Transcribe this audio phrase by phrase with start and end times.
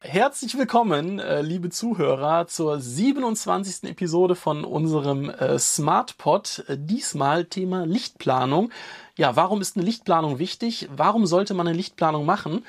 [0.00, 3.90] Herzlich willkommen, äh, liebe Zuhörer, zur 27.
[3.90, 6.64] Episode von unserem äh, SmartPod.
[6.66, 8.72] Äh, diesmal Thema Lichtplanung.
[9.16, 10.88] Ja, warum ist eine Lichtplanung wichtig?
[10.94, 12.64] Warum sollte man eine Lichtplanung machen?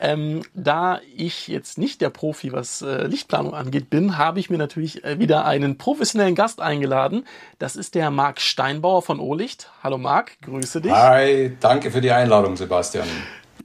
[0.00, 4.58] Ähm, da ich jetzt nicht der Profi, was äh, Lichtplanung angeht, bin, habe ich mir
[4.58, 7.26] natürlich äh, wieder einen professionellen Gast eingeladen.
[7.58, 9.72] Das ist der Marc Steinbauer von Olicht.
[9.82, 10.92] Hallo Marc, grüße dich.
[10.92, 13.08] Hi, danke für die Einladung, Sebastian.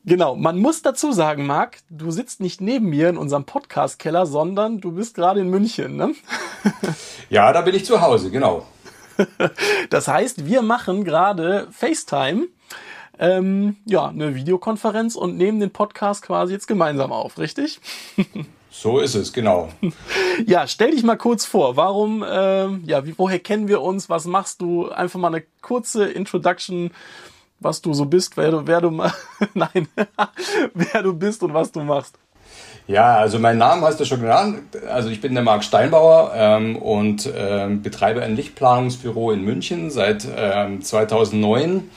[0.06, 4.82] Genau, man muss dazu sagen, Marc, du sitzt nicht neben mir in unserem Podcast-Keller, sondern
[4.82, 6.14] du bist gerade in München, ne?
[7.30, 8.66] ja, da bin ich zu Hause, genau.
[9.92, 12.48] das heißt, wir machen gerade FaceTime
[13.20, 17.80] ähm, ja, eine Videokonferenz und nehmen den Podcast quasi jetzt gemeinsam auf, richtig?
[18.76, 19.70] So ist es, genau.
[20.48, 21.78] Ja, stell dich mal kurz vor.
[21.78, 24.10] Warum, äh, ja, wie, woher kennen wir uns?
[24.10, 24.90] Was machst du?
[24.90, 26.90] Einfach mal eine kurze Introduction,
[27.60, 28.90] was du so bist, wer du, wer du,
[29.54, 29.88] nein,
[30.74, 32.18] wer du bist und was du machst.
[32.88, 34.76] Ja, also mein Name hast du schon genannt.
[34.90, 40.28] Also ich bin der Marc Steinbauer ähm, und ähm, betreibe ein Lichtplanungsbüro in München seit
[40.36, 41.90] ähm, 2009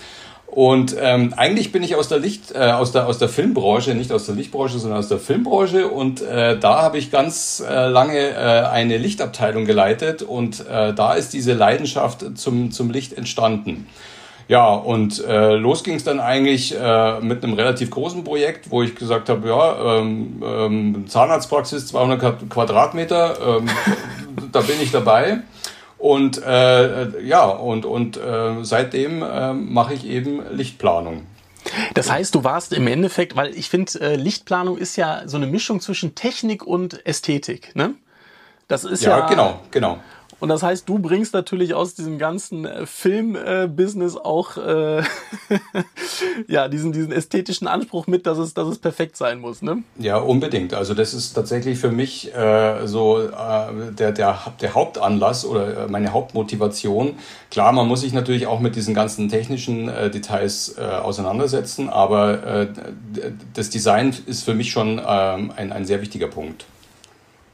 [0.56, 4.10] und ähm, eigentlich bin ich aus der Licht, äh, aus der aus der Filmbranche, nicht
[4.10, 5.86] aus der Lichtbranche, sondern aus der Filmbranche.
[5.86, 11.12] Und äh, da habe ich ganz äh, lange äh, eine Lichtabteilung geleitet und äh, da
[11.12, 13.86] ist diese Leidenschaft zum zum Licht entstanden.
[14.48, 18.82] Ja, und äh, los ging es dann eigentlich äh, mit einem relativ großen Projekt, wo
[18.82, 23.68] ich gesagt habe, ja, ähm, ähm, Zahnarztpraxis 200 Quadratmeter, ähm,
[24.52, 25.42] da bin ich dabei.
[25.98, 31.26] Und äh, ja, und, und äh, seitdem äh, mache ich eben Lichtplanung.
[31.94, 35.46] Das heißt, du warst im Endeffekt, weil ich finde, äh, Lichtplanung ist ja so eine
[35.46, 37.94] Mischung zwischen Technik und Ästhetik, ne?
[38.68, 39.98] Das ist ja, ja genau, genau.
[40.38, 45.02] Und das heißt, du bringst natürlich aus diesem ganzen äh, Film-Business auch äh,
[46.48, 49.82] ja diesen diesen ästhetischen Anspruch mit, dass es dass es perfekt sein muss, ne?
[49.98, 50.74] Ja, unbedingt.
[50.74, 55.88] Also das ist tatsächlich für mich äh, so äh, der der der Hauptanlass oder äh,
[55.88, 57.14] meine Hauptmotivation.
[57.50, 62.44] Klar, man muss sich natürlich auch mit diesen ganzen technischen äh, Details äh, auseinandersetzen, aber
[62.44, 62.68] äh,
[63.54, 66.66] das Design ist für mich schon ähm, ein ein sehr wichtiger Punkt.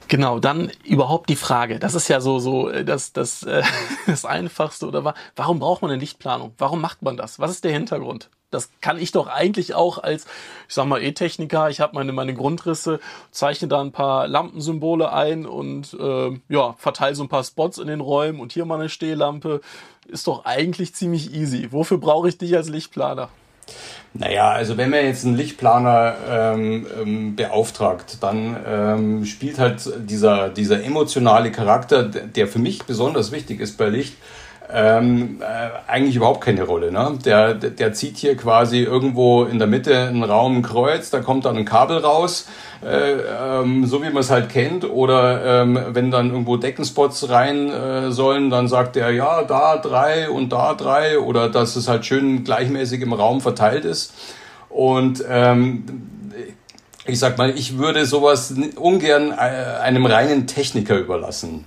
[0.09, 1.79] Genau, dann überhaupt die Frage.
[1.79, 3.63] Das ist ja so so äh, das das äh,
[4.07, 6.53] das einfachste oder warum braucht man eine Lichtplanung?
[6.59, 7.39] Warum macht man das?
[7.39, 8.29] Was ist der Hintergrund?
[8.53, 10.27] Das kann ich doch eigentlich auch als,
[10.69, 15.47] ich sag mal, E-Techniker, ich habe meine, meine Grundrisse, zeichne da ein paar Lampensymbole ein
[15.47, 18.91] und äh, ja, verteile so ein paar Spots in den Räumen und hier mal eine
[18.91, 19.63] Stehlampe.
[20.07, 21.73] Ist doch eigentlich ziemlich easy.
[21.73, 23.31] Wofür brauche ich dich als Lichtplaner?
[24.15, 30.51] Naja, also wenn man jetzt einen Lichtplaner ähm, ähm, beauftragt, dann ähm, spielt halt dieser,
[30.51, 34.15] dieser emotionale Charakter, der für mich besonders wichtig ist bei Licht,
[34.73, 36.91] ähm, äh, eigentlich überhaupt keine Rolle.
[36.91, 37.19] Ne?
[37.25, 41.45] Der, der zieht hier quasi irgendwo in der Mitte einen Raum ein Kreuz, da kommt
[41.45, 42.47] dann ein Kabel raus,
[42.83, 43.13] äh,
[43.61, 44.89] ähm, so wie man es halt kennt.
[44.89, 50.31] Oder ähm, wenn dann irgendwo Deckenspots rein äh, sollen, dann sagt er, ja, da drei
[50.31, 51.19] und da drei.
[51.19, 54.15] Oder dass es halt schön gleichmäßig im Raum verteilt ist.
[54.71, 55.85] Und ähm,
[57.05, 61.67] ich sag mal, ich würde sowas ungern äh, einem reinen Techniker überlassen.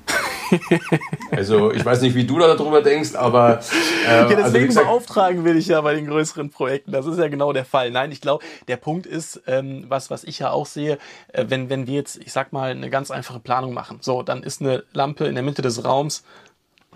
[1.31, 3.59] Also ich weiß nicht, wie du darüber denkst, aber
[4.07, 6.91] äh, ja, deswegen also, gesagt, beauftragen will ich ja bei den größeren Projekten.
[6.91, 7.91] Das ist ja genau der Fall.
[7.91, 10.97] Nein, ich glaube, der Punkt ist, ähm, was was ich ja auch sehe,
[11.33, 14.43] äh, wenn wenn wir jetzt, ich sag mal, eine ganz einfache Planung machen, so, dann
[14.43, 16.23] ist eine Lampe in der Mitte des Raums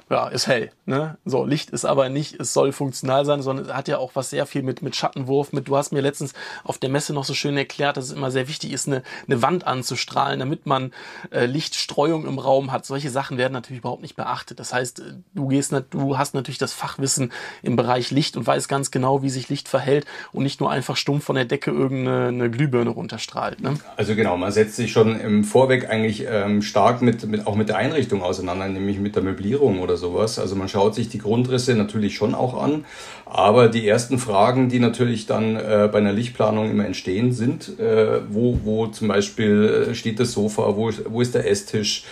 [0.10, 0.72] ja, ist hell.
[0.86, 1.18] Ne?
[1.26, 4.30] So, Licht ist aber nicht, es soll funktional sein, sondern es hat ja auch was
[4.30, 6.34] sehr viel mit, mit Schattenwurf, mit, du hast mir letztens
[6.64, 9.42] auf der Messe noch so schön erklärt, dass es immer sehr wichtig ist, eine, eine
[9.42, 10.92] Wand anzustrahlen, damit man
[11.32, 12.86] äh, Lichtstreuung im Raum hat.
[12.86, 14.60] Solche Sachen werden natürlich überhaupt nicht beachtet.
[14.60, 17.32] Das heißt, du gehst, du hast natürlich das Fachwissen
[17.62, 20.96] im Bereich Licht und weißt ganz genau, wie sich Licht verhält und nicht nur einfach
[20.96, 23.62] stumpf von der Decke irgendeine Glühbirne runterstrahlt.
[23.62, 23.76] Ne?
[23.98, 27.70] Also genau, man setzt sich schon im Vorweg eigentlich ähm, stark mit, mit, auch mit
[27.70, 30.40] der Einrichtung auseinander, nämlich mit der Möblierung oder sowas.
[30.40, 32.86] Also man schaut sich die Grundrisse natürlich schon auch an,
[33.26, 38.22] aber die ersten Fragen, die natürlich dann äh, bei einer Lichtplanung immer entstehen, sind, äh,
[38.30, 42.04] wo, wo zum Beispiel äh, steht das Sofa, wo, wo ist der Esstisch,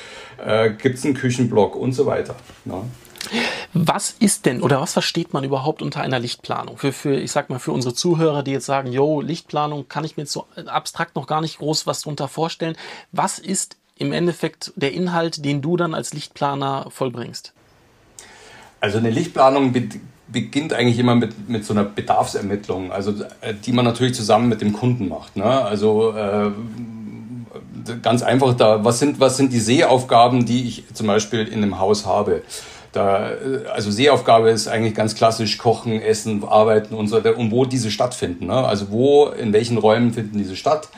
[0.46, 2.36] äh, gibt es einen Küchenblock und so weiter.
[2.66, 2.84] Ja.
[3.74, 6.78] Was ist denn oder was versteht man überhaupt unter einer Lichtplanung?
[6.78, 10.18] Für, für, ich sag mal, für unsere Zuhörer, die jetzt sagen, yo, Lichtplanung kann ich
[10.18, 12.78] mir jetzt so abstrakt noch gar nicht groß was drunter vorstellen.
[13.12, 17.54] Was ist im Endeffekt der Inhalt, den du dann als Lichtplaner vollbringst?
[18.80, 19.74] Also eine Lichtplanung
[20.28, 24.62] beginnt eigentlich immer mit, mit so einer Bedarfsermittlung, also äh, die man natürlich zusammen mit
[24.62, 25.36] dem Kunden macht.
[25.36, 25.46] Ne?
[25.46, 26.52] Also äh,
[28.02, 31.80] ganz einfach da, was sind, was sind die Sehaufgaben, die ich zum Beispiel in einem
[31.80, 32.44] Haus habe?
[32.98, 37.38] da, äh, also Sehaufgabe ist eigentlich ganz klassisch Kochen, Essen, Arbeiten und so weiter.
[37.38, 38.48] Und wo diese stattfinden.
[38.48, 38.54] Ne?
[38.54, 40.90] Also wo, in welchen Räumen finden diese statt?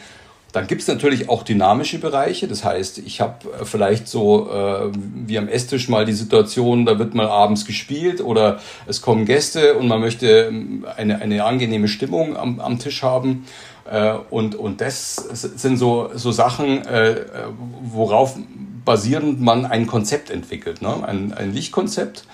[0.52, 2.48] Dann gibt es natürlich auch dynamische Bereiche.
[2.48, 6.98] Das heißt, ich habe äh, vielleicht so äh, wie am Esstisch mal die Situation, da
[6.98, 11.88] wird mal abends gespielt oder es kommen Gäste und man möchte ähm, eine, eine angenehme
[11.88, 13.46] Stimmung am, am Tisch haben.
[13.90, 17.26] Äh, und, und das sind so, so Sachen, äh,
[17.82, 18.36] worauf
[18.86, 21.04] basierend man ein Konzept entwickelt, ne?
[21.08, 22.26] ein, ein Lichtkonzept.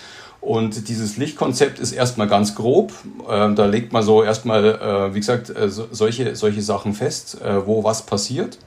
[0.45, 2.93] Und dieses Lichtkonzept ist erstmal ganz grob.
[3.27, 7.41] Äh, da legt man so erstmal, äh, wie gesagt, äh, so, solche, solche Sachen fest,
[7.41, 8.59] äh, wo was passiert.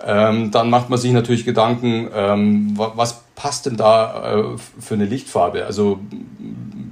[0.00, 5.64] Ähm, dann macht man sich natürlich Gedanken, ähm, was passt denn da für eine Lichtfarbe?
[5.64, 5.98] Also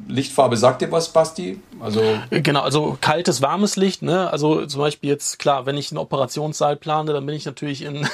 [0.08, 1.60] Lichtfarbe sagt dir was, Basti?
[1.78, 4.02] Also genau, also kaltes, warmes Licht.
[4.02, 4.30] Ne?
[4.30, 8.08] Also zum Beispiel jetzt klar, wenn ich einen Operationssaal plane, dann bin ich natürlich in,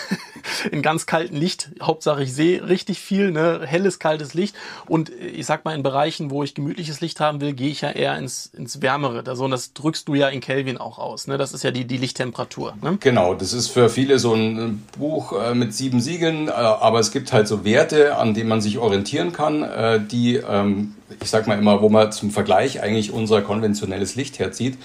[0.71, 1.71] in ganz kaltem Licht.
[1.81, 3.61] Hauptsache ich sehe richtig viel, ne?
[3.65, 4.55] helles, kaltes Licht.
[4.87, 7.91] Und ich sag mal in Bereichen, wo ich gemütliches Licht haben will, gehe ich ja
[7.91, 9.25] eher ins, ins Wärmere.
[9.27, 11.27] Also, und das drückst du ja in Kelvin auch aus.
[11.27, 11.39] Ne?
[11.39, 12.75] Das ist ja die, die Lichttemperatur.
[12.83, 12.99] Ne?
[13.01, 17.11] Genau, das ist für viele so ein Buch äh, mit sieben Siegeln, äh, aber es
[17.11, 21.47] gibt halt so Werte, an denen man sich orientieren kann, äh, die ähm, ich sag
[21.47, 24.79] mal immer, wo man zum Vergleich eigentlich unser konventionelles Licht herzieht.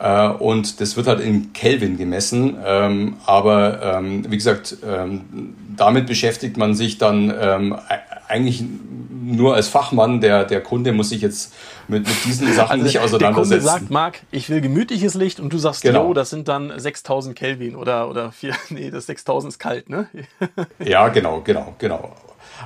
[0.00, 2.56] Äh, und das wird halt in Kelvin gemessen.
[2.64, 7.76] Ähm, aber ähm, wie gesagt, ähm, damit beschäftigt man sich dann ähm,
[8.28, 8.64] eigentlich
[9.22, 10.20] nur als Fachmann.
[10.20, 11.54] Der, der Kunde muss sich jetzt
[11.88, 13.50] mit, mit diesen Sachen also nicht auseinandersetzen.
[13.50, 16.08] Der Kunde sagt, Marc, ich will gemütliches Licht und du sagst, genau.
[16.08, 20.08] jo, das sind dann 6000 Kelvin oder, oder vier, nee, das 6000 ist kalt, ne?
[20.84, 22.14] ja, genau, genau, genau.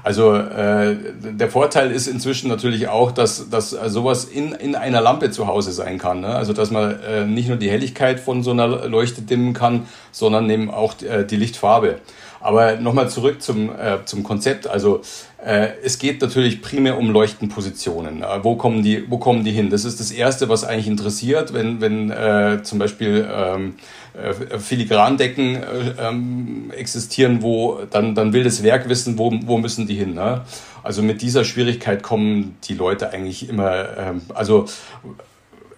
[0.02, 5.30] Also äh, der Vorteil ist inzwischen natürlich auch, dass, dass sowas in, in einer Lampe
[5.30, 6.20] zu Hause sein kann.
[6.20, 6.28] Ne?
[6.28, 10.48] Also dass man äh, nicht nur die Helligkeit von so einer Leuchte dimmen kann, sondern
[10.50, 11.96] eben auch äh, die Lichtfarbe.
[12.40, 14.68] Aber nochmal zurück zum, äh, zum Konzept.
[14.68, 15.00] Also
[15.35, 15.35] äh,
[15.82, 18.22] es geht natürlich primär um Leuchtenpositionen.
[18.22, 19.70] Äh, wo, kommen die, wo kommen die hin?
[19.70, 23.74] Das ist das Erste, was eigentlich interessiert, wenn, wenn äh, zum Beispiel ähm,
[24.14, 25.60] äh, Filigrandecken äh,
[26.00, 30.14] ähm, existieren, wo dann, dann will das Werk wissen, wo, wo müssen die hin.
[30.14, 30.42] Ne?
[30.82, 34.66] Also mit dieser Schwierigkeit kommen die Leute eigentlich immer, ähm, also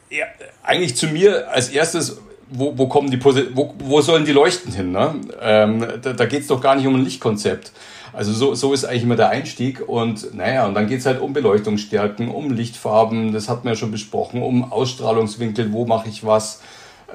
[0.08, 0.24] ja,
[0.62, 2.18] eigentlich zu mir als erstes,
[2.48, 4.92] wo, wo kommen die Posi wo, wo sollen die Leuchten hin?
[4.92, 5.14] Ne?
[5.42, 7.72] Ähm, da da geht es doch gar nicht um ein Lichtkonzept.
[8.12, 11.20] Also so, so ist eigentlich immer der Einstieg und naja, und dann geht es halt
[11.20, 16.24] um Beleuchtungsstärken, um Lichtfarben, das hat man ja schon besprochen, um Ausstrahlungswinkel, wo mache ich
[16.24, 16.60] was.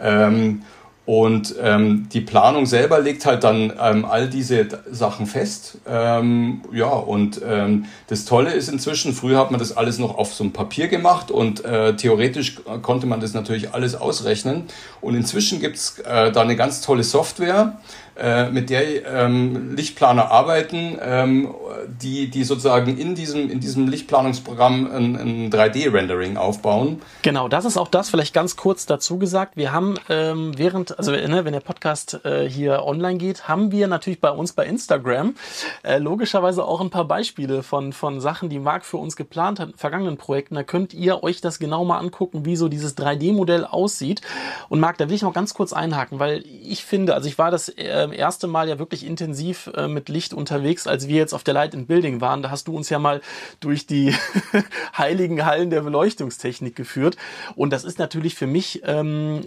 [0.01, 0.63] Ähm,
[1.06, 5.80] und ähm, die Planung selber legt halt dann ähm, all diese Sachen fest.
[5.86, 10.34] Ähm, ja, und ähm, das Tolle ist inzwischen, früher hat man das alles noch auf
[10.34, 14.63] so einem Papier gemacht und äh, theoretisch konnte man das natürlich alles ausrechnen.
[15.01, 17.80] Und inzwischen gibt's äh, da eine ganz tolle Software,
[18.15, 21.54] äh, mit der ähm, Lichtplaner arbeiten, ähm,
[22.01, 27.01] die, die sozusagen in diesem, in diesem Lichtplanungsprogramm ein, ein 3D-Rendering aufbauen.
[27.24, 29.57] Genau, das ist auch das, vielleicht ganz kurz dazu gesagt.
[29.57, 33.88] Wir haben ähm, während, also ne, wenn der Podcast äh, hier online geht, haben wir
[33.88, 35.36] natürlich bei uns bei Instagram
[35.83, 39.69] äh, logischerweise auch ein paar Beispiele von, von Sachen, die Marc für uns geplant hat
[39.69, 40.56] in vergangenen Projekten.
[40.56, 44.21] Da könnt ihr euch das genau mal angucken, wie so dieses 3D-Modell aussieht.
[44.69, 47.51] Und Marc, da will ich noch ganz kurz einhaken, weil ich finde, also ich war
[47.51, 51.33] das äh, äh, erste Mal ja wirklich intensiv äh, mit Licht unterwegs, als wir jetzt
[51.33, 52.41] auf der Light in Building waren.
[52.41, 53.21] Da hast du uns ja mal
[53.59, 54.13] durch die
[54.97, 57.17] heiligen Hallen der Beleuchtungstechnik geführt.
[57.55, 59.41] Und das ist natürlich für mich ähm,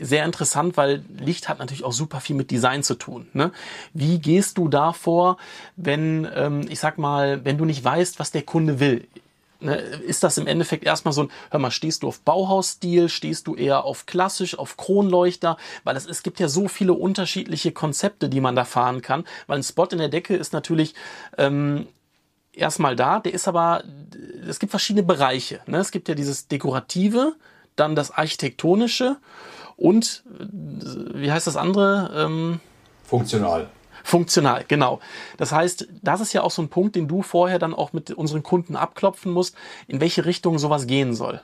[0.00, 3.26] sehr interessant, weil Licht hat natürlich auch super viel mit Design zu tun.
[3.32, 3.52] Ne?
[3.92, 5.36] Wie gehst du da vor,
[5.76, 9.06] wenn, ähm, ich sag mal, wenn du nicht weißt, was der Kunde will?
[9.60, 13.48] Ne, ist das im Endeffekt erstmal so ein, hör mal, stehst du auf Bauhausstil, stehst
[13.48, 18.28] du eher auf klassisch, auf Kronleuchter, weil es, es gibt ja so viele unterschiedliche Konzepte,
[18.28, 20.94] die man da fahren kann, weil ein Spot in der Decke ist natürlich
[21.38, 21.88] ähm,
[22.52, 23.82] erstmal da, der ist aber,
[24.46, 25.60] es gibt verschiedene Bereiche.
[25.66, 25.78] Ne?
[25.78, 27.34] Es gibt ja dieses Dekorative,
[27.74, 29.16] dann das Architektonische
[29.76, 32.12] und, wie heißt das andere?
[32.14, 32.60] Ähm,
[33.04, 33.68] Funktional.
[34.04, 35.00] Funktional, genau.
[35.36, 38.10] Das heißt, das ist ja auch so ein Punkt, den du vorher dann auch mit
[38.10, 39.54] unseren Kunden abklopfen musst,
[39.86, 41.40] in welche Richtung sowas gehen soll.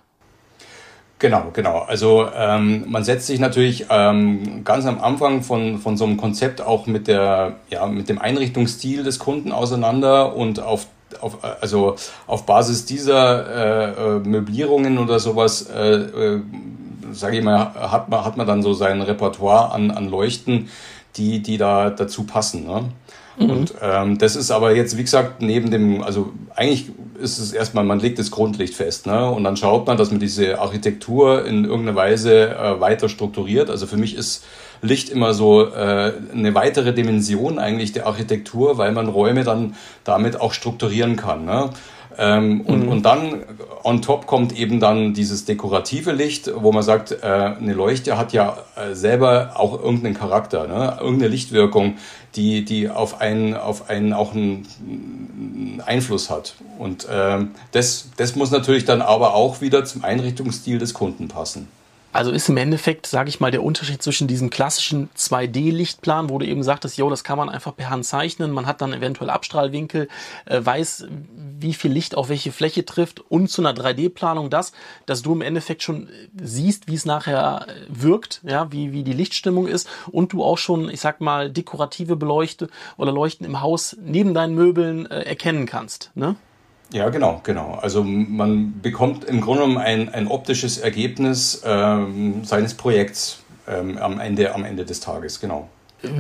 [1.24, 1.78] Genau, genau.
[1.78, 6.60] Also ähm, man setzt sich natürlich ähm, ganz am Anfang von, von so einem Konzept
[6.60, 10.86] auch mit, der, ja, mit dem Einrichtungsstil des Kunden auseinander und auf,
[11.20, 11.94] auf, also
[12.26, 16.40] auf Basis dieser äh, äh, Möblierungen oder sowas, äh, äh,
[17.12, 20.68] sage ich mal, hat man, hat man dann so sein Repertoire an, an Leuchten,
[21.16, 22.66] die, die da dazu passen.
[22.66, 22.84] Ne?
[23.38, 23.50] Mhm.
[23.50, 27.84] Und ähm, das ist aber jetzt, wie gesagt, neben dem, also eigentlich ist es erstmal,
[27.84, 29.30] man legt das Grundlicht fest, ne?
[29.30, 33.70] Und dann schaut man, dass man diese Architektur in irgendeiner Weise äh, weiter strukturiert.
[33.70, 34.44] Also für mich ist
[34.82, 40.40] Licht immer so äh, eine weitere Dimension eigentlich der Architektur, weil man Räume dann damit
[40.40, 41.44] auch strukturieren kann.
[41.44, 41.70] Ne?
[42.18, 42.88] Ähm, und, mhm.
[42.88, 43.42] und dann
[43.82, 48.32] on top kommt eben dann dieses dekorative Licht, wo man sagt, äh, eine Leuchte hat
[48.32, 50.96] ja äh, selber auch irgendeinen Charakter, ne?
[51.00, 51.96] irgendeine Lichtwirkung,
[52.36, 56.54] die, die auf einen, auf einen auch einen Einfluss hat.
[56.78, 61.68] Und ähm, das, das muss natürlich dann aber auch wieder zum Einrichtungsstil des Kunden passen.
[62.14, 66.46] Also ist im Endeffekt, sage ich mal, der Unterschied zwischen diesem klassischen 2D-Lichtplan, wo du
[66.46, 70.06] eben sagtest, jo, das kann man einfach per Hand zeichnen, man hat dann eventuell Abstrahlwinkel,
[70.44, 71.08] äh, weiß,
[71.58, 74.70] wie viel Licht auf welche Fläche trifft und zu einer 3D-Planung das,
[75.06, 76.08] dass du im Endeffekt schon
[76.40, 80.88] siehst, wie es nachher wirkt, ja, wie, wie die Lichtstimmung ist und du auch schon,
[80.88, 86.12] ich sag mal, dekorative Beleuchte oder Leuchten im Haus neben deinen Möbeln äh, erkennen kannst.
[86.14, 86.36] Ne?
[86.92, 87.78] Ja, genau, genau.
[87.80, 94.20] Also man bekommt im Grunde genommen ein, ein optisches Ergebnis ähm, seines Projekts ähm, am,
[94.20, 95.68] Ende, am Ende des Tages, genau.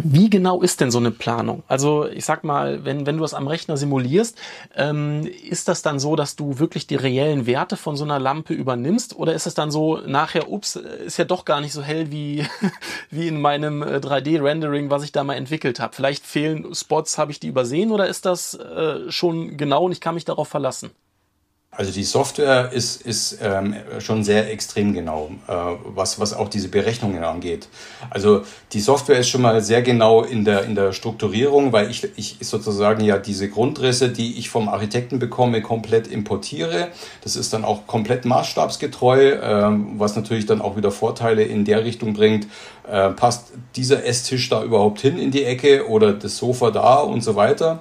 [0.02, 1.62] Wie genau ist denn so eine Planung?
[1.68, 4.38] Also ich sag mal, wenn, wenn du das am Rechner simulierst,
[4.76, 8.54] ähm, ist das dann so, dass du wirklich die reellen Werte von so einer Lampe
[8.54, 9.16] übernimmst?
[9.16, 12.46] Oder ist es dann so, nachher, ups, ist ja doch gar nicht so hell wie,
[13.10, 15.94] wie in meinem 3D-Rendering, äh, was ich da mal entwickelt habe?
[15.94, 20.00] Vielleicht fehlen Spots, habe ich die übersehen oder ist das äh, schon genau und ich
[20.00, 20.90] kann mich darauf verlassen?
[21.76, 25.52] Also die Software ist, ist ähm, schon sehr extrem genau, äh,
[25.84, 27.68] was, was auch diese Berechnungen angeht.
[28.10, 32.08] Also die Software ist schon mal sehr genau in der, in der Strukturierung, weil ich,
[32.16, 36.88] ich sozusagen ja diese Grundrisse, die ich vom Architekten bekomme, komplett importiere.
[37.22, 41.84] Das ist dann auch komplett maßstabsgetreu, äh, was natürlich dann auch wieder Vorteile in der
[41.84, 42.46] Richtung bringt.
[42.88, 47.22] Äh, passt dieser Esstisch da überhaupt hin in die Ecke oder das Sofa da und
[47.22, 47.80] so weiter.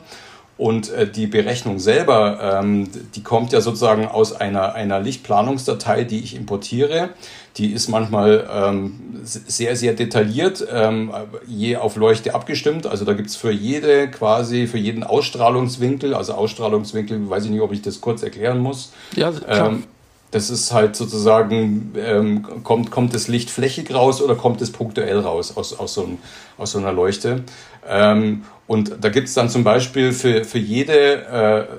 [0.55, 6.19] Und äh, die Berechnung selber, ähm, die kommt ja sozusagen aus einer, einer Lichtplanungsdatei, die
[6.19, 7.09] ich importiere.
[7.57, 11.11] Die ist manchmal ähm, sehr, sehr detailliert, ähm,
[11.47, 12.85] je auf Leuchte abgestimmt.
[12.85, 17.71] Also da gibt's für jede quasi, für jeden Ausstrahlungswinkel, also Ausstrahlungswinkel, weiß ich nicht, ob
[17.71, 18.91] ich das kurz erklären muss.
[19.15, 19.69] Ja, klar.
[19.69, 19.83] Ähm,
[20.33, 25.19] das ist halt sozusagen, ähm, kommt, kommt das Licht flächig raus oder kommt es punktuell
[25.19, 26.17] raus aus, aus, so, ein,
[26.57, 27.43] aus so einer Leuchte.
[27.87, 31.25] Ähm, und da gibt es dann zum Beispiel für, für jede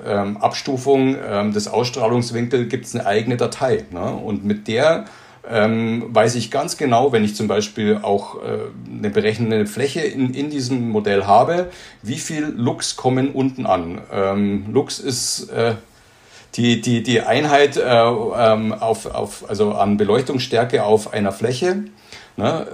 [0.05, 3.85] äh, ähm, Abstufung ähm, des Ausstrahlungswinkels gibt es eine eigene Datei.
[3.91, 4.01] Ne?
[4.01, 5.05] Und mit der
[5.49, 8.39] ähm, weiß ich ganz genau, wenn ich zum Beispiel auch äh,
[8.97, 11.69] eine berechnende Fläche in, in diesem Modell habe,
[12.01, 14.01] wie viel Lux kommen unten an.
[14.11, 15.75] Ähm, Lux ist äh,
[16.55, 21.83] die, die, die Einheit äh, ähm, auf, auf, also an Beleuchtungsstärke auf einer Fläche.
[22.37, 22.67] Ne?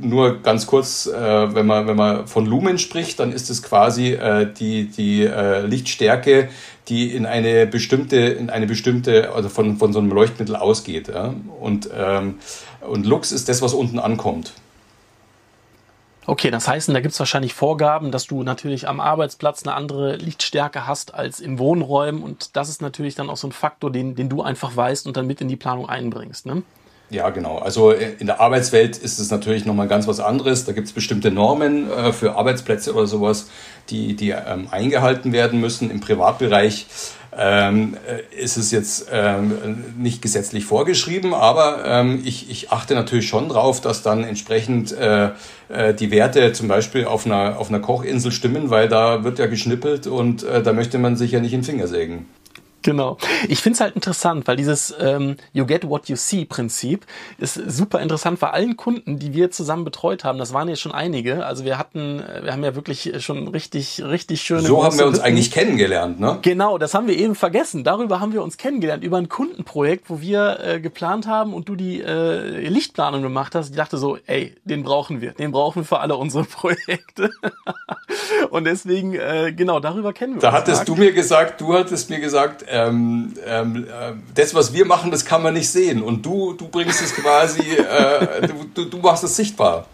[0.00, 4.12] Nur ganz kurz, äh, wenn, man, wenn man von Lumen spricht, dann ist es quasi
[4.12, 6.48] äh, die, die äh, Lichtstärke,
[6.88, 11.08] die in eine bestimmte, in eine bestimmte, also von, von so einem Leuchtmittel ausgeht.
[11.08, 11.34] Ja?
[11.60, 12.38] Und, ähm,
[12.80, 14.52] und Lux ist das, was unten ankommt.
[16.26, 20.16] Okay, das heißt, da gibt es wahrscheinlich Vorgaben, dass du natürlich am Arbeitsplatz eine andere
[20.16, 24.14] Lichtstärke hast als in Wohnräumen und das ist natürlich dann auch so ein Faktor, den,
[24.14, 26.46] den du einfach weißt und dann mit in die Planung einbringst.
[26.46, 26.62] Ne?
[27.14, 27.58] Ja, genau.
[27.58, 30.64] Also äh, in der Arbeitswelt ist es natürlich nochmal ganz was anderes.
[30.64, 33.50] Da gibt es bestimmte Normen äh, für Arbeitsplätze oder sowas,
[33.88, 35.92] die, die ähm, eingehalten werden müssen.
[35.92, 36.86] Im Privatbereich
[37.38, 43.28] ähm, äh, ist es jetzt ähm, nicht gesetzlich vorgeschrieben, aber ähm, ich, ich achte natürlich
[43.28, 45.30] schon drauf, dass dann entsprechend äh,
[45.68, 49.46] äh, die Werte zum Beispiel auf einer, auf einer Kochinsel stimmen, weil da wird ja
[49.46, 52.26] geschnippelt und äh, da möchte man sich ja nicht in den Finger sägen.
[52.84, 53.16] Genau.
[53.48, 57.06] Ich finde es halt interessant, weil dieses ähm, You get what you see Prinzip
[57.38, 60.38] ist super interessant bei allen Kunden, die wir zusammen betreut haben.
[60.38, 61.46] Das waren ja schon einige.
[61.46, 64.62] Also wir hatten, wir haben ja wirklich schon richtig, richtig schöne.
[64.62, 65.26] So haben wir uns Hütten.
[65.26, 66.38] eigentlich kennengelernt, ne?
[66.42, 67.84] Genau, das haben wir eben vergessen.
[67.84, 71.76] Darüber haben wir uns kennengelernt über ein Kundenprojekt, wo wir äh, geplant haben und du
[71.76, 73.70] die äh, Lichtplanung gemacht hast.
[73.70, 77.30] Ich dachte so, ey, den brauchen wir, den brauchen wir für alle unsere Projekte.
[78.50, 80.52] und deswegen, äh, genau, darüber kennen wir da uns.
[80.52, 84.84] Da hattest du mir gesagt, du hattest mir gesagt ähm, ähm, äh, das, was wir
[84.84, 86.02] machen, das kann man nicht sehen.
[86.02, 89.86] Und du, du bringst es quasi, äh, du, du machst es sichtbar.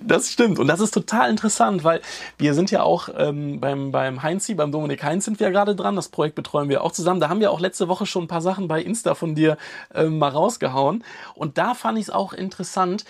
[0.00, 0.58] Das stimmt.
[0.58, 2.00] Und das ist total interessant, weil
[2.38, 5.96] wir sind ja auch ähm, beim, beim Heinzi, beim Dominik Heinz sind wir gerade dran.
[5.96, 7.20] Das Projekt betreuen wir auch zusammen.
[7.20, 9.56] Da haben wir auch letzte Woche schon ein paar Sachen bei Insta von dir
[9.94, 11.04] ähm, mal rausgehauen.
[11.34, 13.04] Und da fand ich es auch interessant,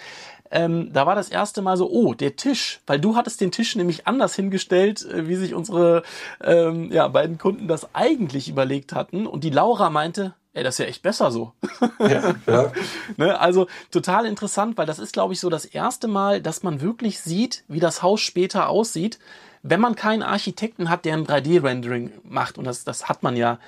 [0.50, 3.76] ähm, da war das erste Mal so, oh, der Tisch, weil du hattest den Tisch
[3.76, 6.02] nämlich anders hingestellt, äh, wie sich unsere
[6.42, 9.26] ähm, ja, beiden Kunden das eigentlich überlegt hatten.
[9.26, 11.52] Und die Laura meinte, ey, das ist ja echt besser so.
[11.98, 12.72] Ja, ja.
[13.16, 16.80] ne, also total interessant, weil das ist, glaube ich, so das erste Mal, dass man
[16.80, 19.18] wirklich sieht, wie das Haus später aussieht,
[19.62, 22.58] wenn man keinen Architekten hat, der ein 3D-Rendering macht.
[22.58, 23.58] Und das, das hat man ja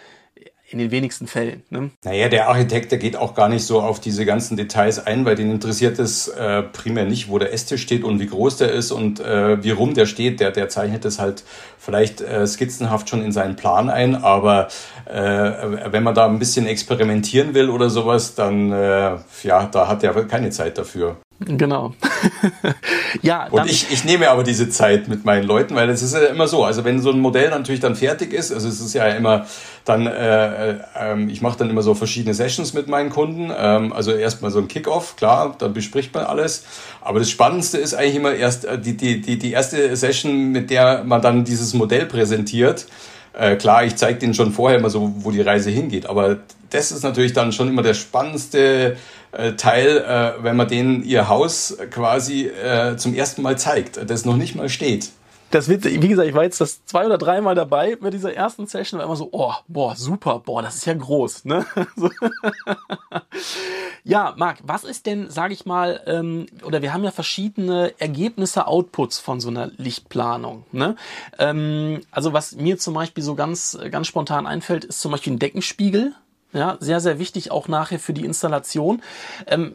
[0.71, 1.63] in den wenigsten Fällen.
[1.71, 1.91] Ne?
[2.05, 5.35] Naja, der Architekt, der geht auch gar nicht so auf diese ganzen Details ein, weil
[5.35, 8.93] den interessiert es äh, primär nicht, wo der Esstisch steht und wie groß der ist
[8.93, 10.39] und äh, wie rum der steht.
[10.39, 11.43] Der, der zeichnet es halt
[11.79, 14.69] vielleicht äh, skizzenhaft schon in seinen Plan ein, aber
[15.07, 15.13] äh,
[15.91, 20.15] wenn man da ein bisschen experimentieren will oder sowas, dann äh, ja, da hat er
[20.25, 21.17] keine Zeit dafür.
[21.47, 21.95] Genau.
[23.23, 23.47] ja.
[23.49, 26.47] Und ich, ich nehme aber diese Zeit mit meinen Leuten, weil es ist ja immer
[26.47, 26.65] so.
[26.65, 29.47] Also wenn so ein Modell natürlich dann fertig ist, also es ist ja immer
[29.87, 33.51] dann, äh, äh, ich mache dann immer so verschiedene Sessions mit meinen Kunden.
[33.57, 36.65] Ähm, also erstmal so ein Kickoff, klar, dann bespricht man alles.
[37.01, 40.69] Aber das Spannendste ist eigentlich immer erst äh, die, die, die, die erste Session, mit
[40.69, 42.87] der man dann dieses Modell präsentiert.
[43.33, 46.05] Äh, klar, ich zeige denen schon vorher immer so, wo die Reise hingeht.
[46.05, 46.37] Aber
[46.69, 48.97] das ist natürlich dann schon immer der spannendste
[49.33, 54.25] äh, Teil, äh, wenn man denen ihr Haus quasi äh, zum ersten Mal zeigt, das
[54.25, 55.11] noch nicht mal steht.
[55.51, 58.69] Das wird, wie gesagt, ich war jetzt das zwei oder dreimal dabei mit dieser ersten
[58.69, 61.67] Session, war immer so, oh, boah, super, boah, das ist ja groß, ne?
[64.05, 68.69] ja, Marc, was ist denn, sage ich mal, ähm, oder wir haben ja verschiedene Ergebnisse,
[68.69, 70.95] Outputs von so einer Lichtplanung, ne?
[71.37, 75.41] Ähm, also was mir zum Beispiel so ganz, ganz spontan einfällt, ist zum Beispiel ein
[75.41, 76.15] Deckenspiegel,
[76.53, 79.03] ja, sehr, sehr wichtig auch nachher für die Installation.
[79.47, 79.75] Ähm,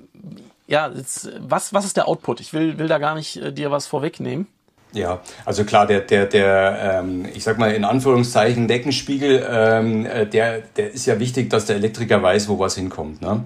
[0.67, 2.39] ja, jetzt, was, was ist der Output?
[2.39, 4.47] Ich will, will da gar nicht äh, dir was vorwegnehmen.
[4.95, 10.25] Ja, also klar, der, der, der, ähm, ich sag mal in Anführungszeichen Deckenspiegel, ähm, äh,
[10.25, 13.21] der, der ist ja wichtig, dass der Elektriker weiß, wo was hinkommt.
[13.21, 13.43] Ne?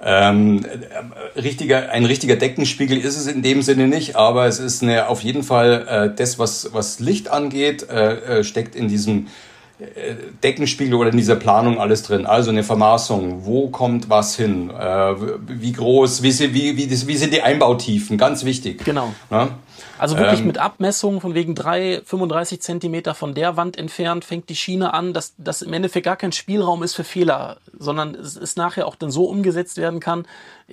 [0.00, 4.84] Ähm, äh, richtiger, ein richtiger Deckenspiegel ist es in dem Sinne nicht, aber es ist
[4.84, 9.26] eine, auf jeden Fall äh, das, was, was Licht angeht, äh, äh steckt in diesem
[10.42, 12.26] Deckenspiegel oder in dieser Planung alles drin.
[12.26, 15.14] Also eine Vermaßung, wo kommt was hin, äh,
[15.46, 18.84] wie groß, wie, wie, wie, wie, sind die Einbautiefen, ganz wichtig.
[18.84, 19.12] Genau.
[19.30, 19.50] Ja?
[19.98, 24.48] Also wirklich ähm, mit Abmessungen von wegen drei 35 Zentimeter von der Wand entfernt fängt
[24.48, 28.36] die Schiene an, dass das im Endeffekt gar kein Spielraum ist für Fehler, sondern es,
[28.36, 30.26] es nachher auch dann so umgesetzt werden kann,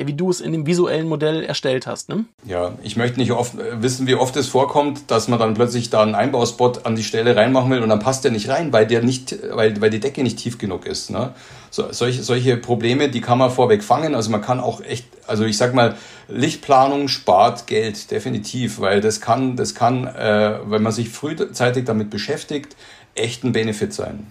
[0.08, 2.10] wie du es in dem visuellen Modell erstellt hast.
[2.10, 2.26] Ne?
[2.46, 5.90] Ja, ich möchte nicht oft äh, wissen, wie oft es vorkommt, dass man dann plötzlich
[5.90, 8.88] da einen Einbauspot an die Stelle reinmachen will und dann passt der nicht rein, weil
[8.88, 11.10] der nicht, weil, weil die Decke nicht tief genug ist.
[11.10, 11.34] Ne?
[11.72, 14.16] So, solche, solche Probleme, die kann man vorweg fangen.
[14.16, 15.96] Also man kann auch echt, also ich sag mal,
[16.28, 22.10] Lichtplanung spart Geld, definitiv, weil das kann, das kann, äh, wenn man sich frühzeitig damit
[22.10, 22.76] beschäftigt,
[23.16, 24.28] echt ein Benefit sein.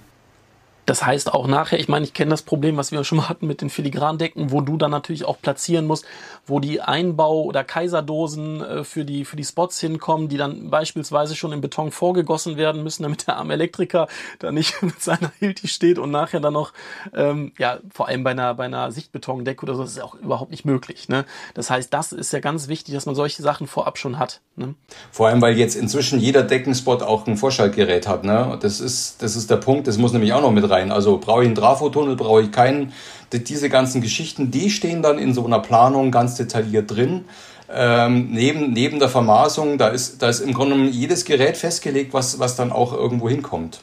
[0.88, 3.46] Das heißt auch nachher, ich meine, ich kenne das Problem, was wir schon mal hatten
[3.46, 6.06] mit den Filigrandecken, wo du dann natürlich auch platzieren musst,
[6.46, 11.36] wo die Einbau- oder Kaiserdosen äh, für, die, für die Spots hinkommen, die dann beispielsweise
[11.36, 15.68] schon im Beton vorgegossen werden müssen, damit der arme Elektriker da nicht mit seiner Hilti
[15.68, 16.72] steht und nachher dann noch,
[17.14, 20.50] ähm, ja, vor allem bei einer, bei einer Sichtbetondecke oder so, das ist auch überhaupt
[20.50, 21.10] nicht möglich.
[21.10, 21.26] Ne?
[21.52, 24.40] Das heißt, das ist ja ganz wichtig, dass man solche Sachen vorab schon hat.
[24.56, 24.74] Ne?
[25.10, 28.24] Vor allem, weil jetzt inzwischen jeder Deckenspot auch ein Vorschaltgerät hat.
[28.24, 28.56] Ne?
[28.62, 30.92] Das, ist, das ist der Punkt, das muss nämlich auch noch mit rein rein.
[30.92, 32.92] Also brauche ich einen Trafotunnel, brauche ich keinen.
[33.32, 37.24] Diese ganzen Geschichten, die stehen dann in so einer Planung ganz detailliert drin.
[37.70, 42.38] Ähm, neben, neben der Vermaßung, da ist, da ist im Grunde jedes Gerät festgelegt, was,
[42.38, 43.80] was dann auch irgendwo hinkommt.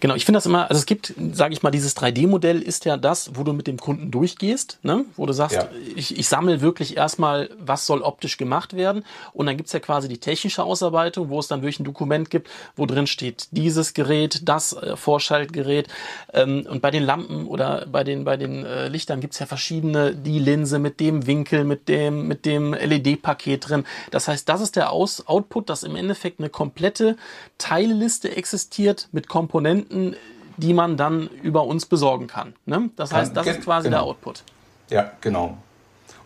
[0.00, 2.96] Genau, ich finde das immer, also es gibt, sage ich mal, dieses 3D-Modell ist ja
[2.96, 5.04] das, wo du mit dem Kunden durchgehst, ne?
[5.16, 5.68] wo du sagst, ja.
[5.96, 10.08] ich, ich sammle wirklich erstmal, was soll optisch gemacht werden und dann gibt's ja quasi
[10.08, 14.42] die technische Ausarbeitung, wo es dann wirklich ein Dokument gibt, wo drin steht, dieses Gerät,
[14.48, 15.88] das äh, Vorschaltgerät
[16.32, 20.14] ähm, und bei den Lampen oder bei den, bei den äh, Lichtern gibt's ja verschiedene,
[20.14, 23.84] die Linse mit dem Winkel, mit dem, mit dem LED-Paket drin.
[24.10, 27.16] Das heißt, das ist der Aus Output, dass im Endeffekt eine komplette
[27.58, 30.16] Teilliste existiert mit Komponenten Komponenten,
[30.56, 32.54] die man dann über uns besorgen kann.
[32.66, 32.90] Ne?
[32.96, 33.98] Das heißt, das ist quasi genau.
[33.98, 34.42] der Output.
[34.90, 35.56] Ja, genau.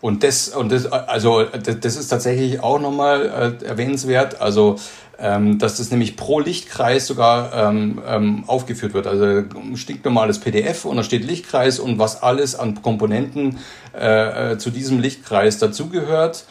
[0.01, 4.77] Und das, und das, also das ist tatsächlich auch nochmal äh, erwähnenswert, also
[5.17, 9.07] ähm, dass das nämlich pro Lichtkreis sogar ähm, ähm, aufgeführt wird.
[9.07, 13.57] Also ein stinknormales PDF und da steht Lichtkreis und was alles an Komponenten
[13.93, 16.45] äh, äh, zu diesem Lichtkreis dazugehört.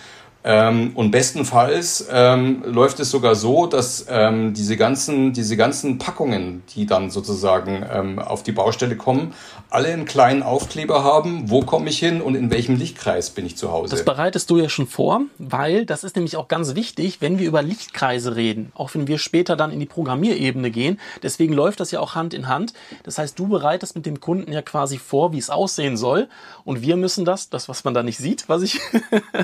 [0.45, 6.63] Ähm, und bestenfalls ähm, läuft es sogar so, dass ähm, diese, ganzen, diese ganzen Packungen,
[6.75, 9.35] die dann sozusagen ähm, auf die Baustelle kommen,
[9.69, 13.57] alle einen kleinen Aufkleber haben, wo komme ich hin und in welchem Lichtkreis bin ich
[13.57, 13.91] zu Hause.
[13.91, 17.47] Das bereitest du ja schon vor, weil das ist nämlich auch ganz wichtig, wenn wir
[17.47, 21.01] über Lichtkreise reden, auch wenn wir später dann in die Programmierebene gehen.
[21.23, 22.73] Deswegen läuft das ja auch Hand in Hand.
[23.03, 26.29] Das heißt, du bereitest mit dem Kunden ja quasi vor, wie es aussehen soll.
[26.65, 28.81] Und wir müssen das, das, was man da nicht sieht, was ich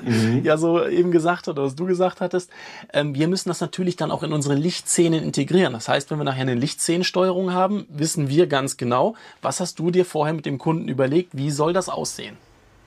[0.05, 0.41] mhm.
[0.45, 2.51] ja so eben gesagt habe, oder was du gesagt hattest,
[2.93, 5.73] ähm, wir müssen das natürlich dann auch in unsere Lichtszenen integrieren.
[5.73, 9.91] Das heißt, wenn wir nachher eine Lichtszenensteuerung haben, wissen wir ganz genau, was hast du
[9.91, 12.37] dir vorher mit dem Kunden überlegt, wie soll das aussehen?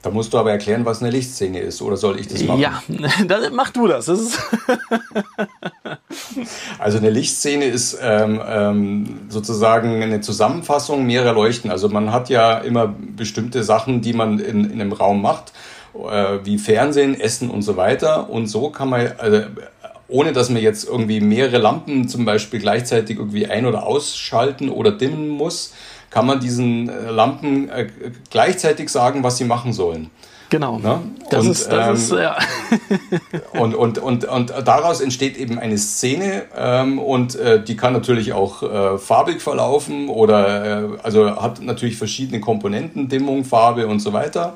[0.04, 2.62] Da musst du aber erklären, was eine Lichtszene ist, oder soll ich das machen?
[2.62, 2.82] Ja,
[3.28, 4.06] dann mach du das.
[4.06, 4.38] das
[6.80, 11.72] also eine Lichtszene ist ähm, ähm, sozusagen eine Zusammenfassung mehrerer Leuchten.
[11.72, 15.52] Also man hat ja immer bestimmte Sachen, die man in, in einem Raum macht,
[16.10, 18.30] äh, wie Fernsehen, Essen und so weiter.
[18.30, 19.42] Und so kann man, also,
[20.08, 24.92] ohne dass man jetzt irgendwie mehrere Lampen zum Beispiel gleichzeitig irgendwie ein- oder ausschalten oder
[24.92, 25.74] dimmen muss,
[26.10, 27.88] kann man diesen äh, Lampen äh,
[28.30, 30.10] gleichzeitig sagen, was sie machen sollen.
[30.50, 30.80] Genau.
[30.80, 31.00] Ne?
[31.30, 32.38] Das und, ist, das ähm, ist, ja.
[33.60, 38.32] und, und, und, und daraus entsteht eben eine Szene ähm, und äh, die kann natürlich
[38.32, 44.14] auch äh, farbig verlaufen oder äh, also hat natürlich verschiedene Komponenten, Dimmung, Farbe und so
[44.14, 44.56] weiter.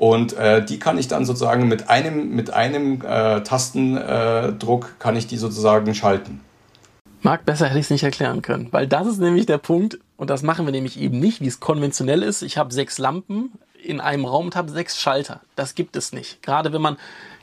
[0.00, 5.26] Und äh, die kann ich dann sozusagen mit einem, mit einem äh, Tastendruck kann ich
[5.26, 6.40] die sozusagen schalten.
[7.20, 10.30] Marc, besser hätte ich es nicht erklären können, weil das ist nämlich der Punkt, und
[10.30, 12.40] das machen wir nämlich eben nicht, wie es konventionell ist.
[12.40, 13.52] Ich habe sechs Lampen
[13.84, 15.42] in einem Raum und habe sechs Schalter.
[15.54, 16.42] Das gibt es nicht.
[16.42, 16.96] Gerade wenn man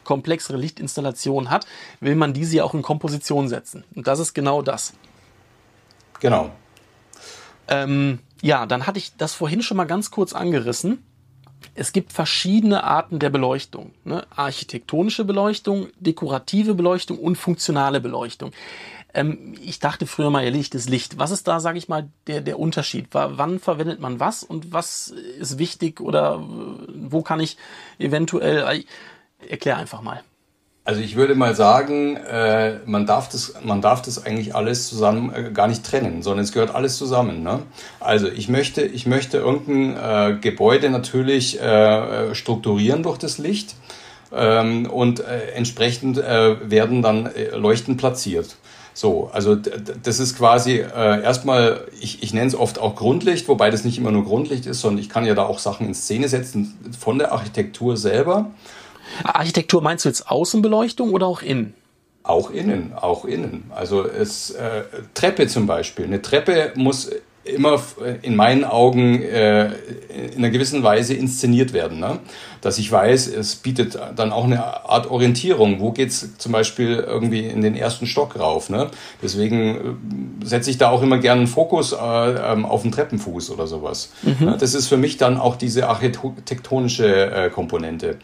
[0.04, 1.67] komplexere Lichtinstallationen hat,
[2.00, 3.84] will man diese ja auch in Komposition setzen.
[3.93, 4.93] Und das ist genau das.
[6.22, 6.50] Genau.
[7.67, 11.04] Ähm, ja, dann hatte ich das vorhin schon mal ganz kurz angerissen.
[11.76, 13.91] Es gibt verschiedene Arten der Beleuchtung.
[14.04, 14.26] Ne?
[14.36, 18.52] Architektonische Beleuchtung, dekorative Beleuchtung und funktionale Beleuchtung.
[19.13, 21.20] Ähm, ich dachte früher mal, ihr Licht ist Licht.
[21.20, 23.08] Was ist da, sage ich mal, der, der Unterschied?
[23.12, 27.58] wann verwendet man was und was ist wichtig oder wo kann ich
[28.00, 28.60] eventuell...
[28.60, 28.84] Äh,
[29.50, 30.24] erklär einfach mal.
[30.88, 35.34] Also ich würde mal sagen, äh, man, darf das, man darf das eigentlich alles zusammen
[35.36, 37.43] äh, gar nicht trennen, sondern es gehört alles zusammen.
[37.43, 37.60] Ne?
[38.00, 43.76] Also ich möchte, ich möchte irgendein äh, Gebäude natürlich äh, strukturieren durch das Licht
[44.32, 48.56] ähm, und äh, entsprechend äh, werden dann Leuchten platziert.
[48.93, 53.71] So, also das ist quasi äh, erstmal, ich, ich nenne es oft auch Grundlicht, wobei
[53.71, 56.30] das nicht immer nur Grundlicht ist, sondern ich kann ja da auch Sachen in Szene
[56.30, 58.52] setzen von der Architektur selber.
[59.24, 61.74] Architektur meinst du jetzt Außenbeleuchtung oder auch innen?
[62.24, 63.72] Auch innen, auch innen.
[63.74, 66.06] Also es äh, Treppe zum Beispiel.
[66.06, 67.10] Eine Treppe muss
[67.48, 67.82] immer
[68.22, 69.72] in meinen Augen äh,
[70.34, 72.00] in einer gewissen Weise inszeniert werden.
[72.00, 72.20] Ne?
[72.62, 75.80] Dass ich weiß, es bietet dann auch eine Art Orientierung.
[75.80, 78.70] Wo geht's zum Beispiel irgendwie in den ersten Stock rauf?
[78.70, 78.89] Ne?
[79.22, 83.52] Deswegen äh, setze ich da auch immer gerne einen Fokus äh, ähm, auf den Treppenfuß
[83.52, 84.12] oder sowas.
[84.24, 84.46] Mhm.
[84.46, 84.58] Ne?
[84.60, 88.17] Das ist für mich dann auch diese architektonische äh, Komponente.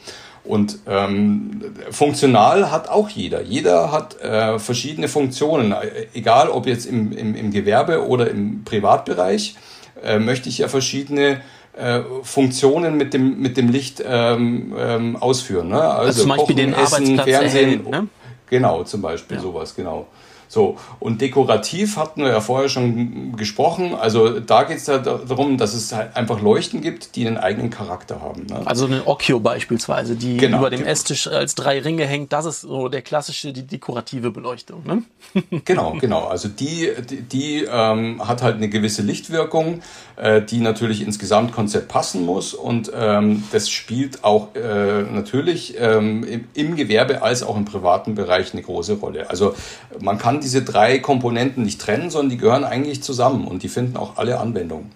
[0.46, 3.42] Und ähm, funktional hat auch jeder.
[3.42, 5.74] Jeder hat äh, verschiedene Funktionen,
[6.14, 9.56] egal ob jetzt im, im, im Gewerbe oder im Privatbereich,
[10.04, 11.42] äh, möchte ich ja verschiedene
[11.78, 15.70] äh, Funktionen mit dem, mit dem Licht ähm, ähm, ausführen.
[15.70, 15.82] Ne?
[15.82, 17.86] Also, also zum Beispiel Kochen, den Essen, Arbeitsplatz Fernsehen.
[17.86, 18.08] Erhellen, ne?
[18.50, 19.44] Genau, zum Beispiel ja.
[19.44, 20.08] sowas, genau.
[20.54, 23.96] So, und dekorativ hatten wir ja vorher schon gesprochen.
[23.96, 27.72] Also da geht es ja darum, dass es halt einfach Leuchten gibt, die einen eigenen
[27.72, 28.46] Charakter haben.
[28.46, 28.62] Ne?
[28.64, 30.92] Also eine Occhio beispielsweise, die genau, über dem genau.
[30.92, 32.34] Esstisch als drei Ringe hängt.
[32.34, 34.84] Das ist so der klassische, die dekorative Beleuchtung.
[34.86, 35.02] Ne?
[35.66, 36.26] genau, genau.
[36.26, 39.82] Also die, die, die ähm, hat halt eine gewisse Lichtwirkung,
[40.18, 42.54] äh, die natürlich ins Gesamtkonzept passen muss.
[42.54, 48.14] Und ähm, das spielt auch äh, natürlich ähm, im, im Gewerbe als auch im privaten
[48.14, 49.32] Bereich eine große Rolle.
[49.32, 49.56] Also
[50.00, 53.98] man kann diese drei Komponenten nicht trennen, sondern die gehören eigentlich zusammen und die finden
[53.98, 54.92] auch alle Anwendung.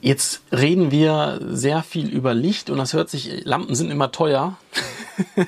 [0.00, 4.56] Jetzt reden wir sehr viel über Licht und das hört sich, Lampen sind immer teuer.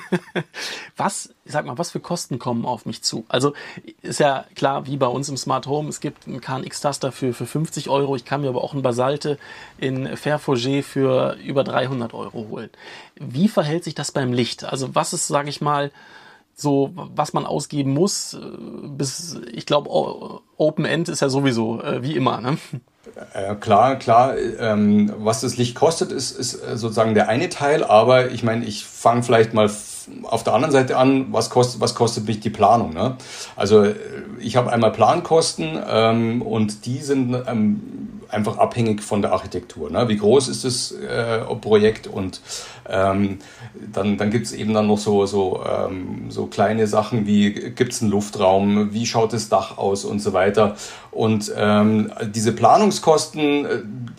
[0.96, 3.24] was, sag mal, was für Kosten kommen auf mich zu?
[3.28, 3.52] Also
[4.02, 7.46] ist ja klar, wie bei uns im Smart Home, es gibt einen KNX-Taster für, für
[7.46, 9.38] 50 Euro, ich kann mir aber auch einen Basalte
[9.78, 12.70] in Fairforget für über 300 Euro holen.
[13.16, 14.62] Wie verhält sich das beim Licht?
[14.62, 15.90] Also was ist, sage ich mal,
[16.54, 18.38] so, was man ausgeben muss, äh,
[18.88, 19.90] bis, ich glaube,
[20.56, 22.58] Open End ist ja sowieso äh, wie immer, ne?
[23.32, 27.84] Äh, klar, klar, ähm, was das Licht kostet, ist, ist äh, sozusagen der eine Teil,
[27.84, 29.70] aber ich meine, ich fange vielleicht mal
[30.22, 32.92] auf der anderen Seite an, was kostet, was kostet mich die Planung.
[32.92, 33.16] Ne?
[33.56, 33.86] Also
[34.38, 39.90] ich habe einmal Plankosten ähm, und die sind ähm, einfach abhängig von der Architektur.
[39.90, 40.08] Ne?
[40.08, 42.40] Wie groß ist das äh, Projekt und
[42.88, 43.38] ähm,
[43.92, 47.92] dann, dann gibt es eben dann noch so, so, ähm, so kleine Sachen wie gibt
[47.92, 50.76] es einen Luftraum, wie schaut das Dach aus und so weiter.
[51.10, 53.68] Und ähm, diese Planungskosten, äh,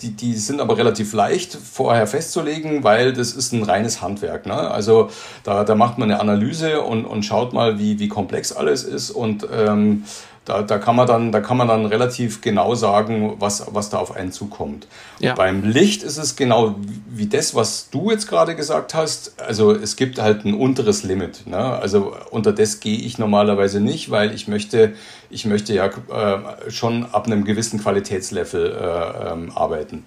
[0.02, 4.46] die, die sind aber relativ leicht vorher festzulegen, weil das ist ein reines Handwerk.
[4.46, 4.56] Ne?
[4.56, 5.10] Also
[5.44, 9.12] da, da macht man eine Analyse und, und schaut mal, wie, wie komplex alles ist
[9.12, 10.04] und ähm,
[10.46, 13.98] da, da, kann man dann, da kann man dann relativ genau sagen, was, was da
[13.98, 14.88] auf einen zukommt.
[15.20, 15.34] Ja.
[15.34, 16.76] Beim Licht ist es genau
[17.10, 19.42] wie das, was du jetzt gerade gesagt hast.
[19.42, 21.48] Also es gibt halt ein unteres Limit.
[21.48, 21.58] Ne?
[21.58, 24.94] Also unter das gehe ich normalerweise nicht, weil ich möchte,
[25.32, 30.04] ich möchte ja äh, schon ab einem gewissen Qualitätslevel äh, ähm, arbeiten.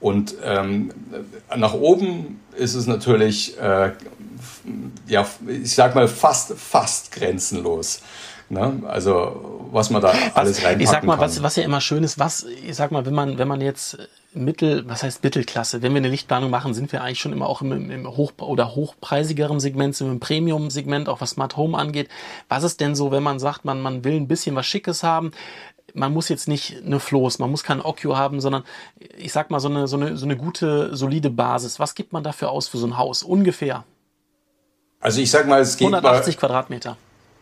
[0.00, 0.92] Und ähm,
[1.56, 3.92] nach oben ist es natürlich, äh,
[5.06, 8.02] ja, ich sag mal, fast, fast grenzenlos.
[8.48, 8.82] Ne?
[8.86, 11.24] Also was man da alles reinpacken Ich sag mal, kann.
[11.24, 13.98] was, was ja immer schön ist, was, ich sag mal, wenn man, wenn man jetzt
[14.32, 15.82] Mittel, was heißt Mittelklasse?
[15.82, 18.74] Wenn wir eine Lichtplanung machen, sind wir eigentlich schon immer auch im, im hoch oder
[18.74, 22.08] hochpreisigeren Segment, sind wir im Premium-Segment, auch was Smart Home angeht.
[22.48, 25.32] Was ist denn so, wenn man sagt, man, man will ein bisschen was Schickes haben?
[25.94, 28.64] Man muss jetzt nicht eine Floß, man muss keinen Occhio haben, sondern
[29.16, 31.80] ich sag mal so eine, so eine, so eine gute, solide Basis.
[31.80, 33.22] Was gibt man dafür aus für so ein Haus?
[33.22, 33.84] Ungefähr.
[35.00, 36.96] Also ich sag mal, es geht 180 Quadratmeter.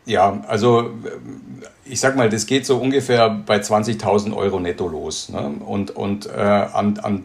[0.07, 0.91] Ja, also
[1.87, 5.29] ich sag mal, das geht so ungefähr bei 20.000 Euro netto los.
[5.29, 5.55] Ne?
[5.65, 7.25] Und, und äh, an, an,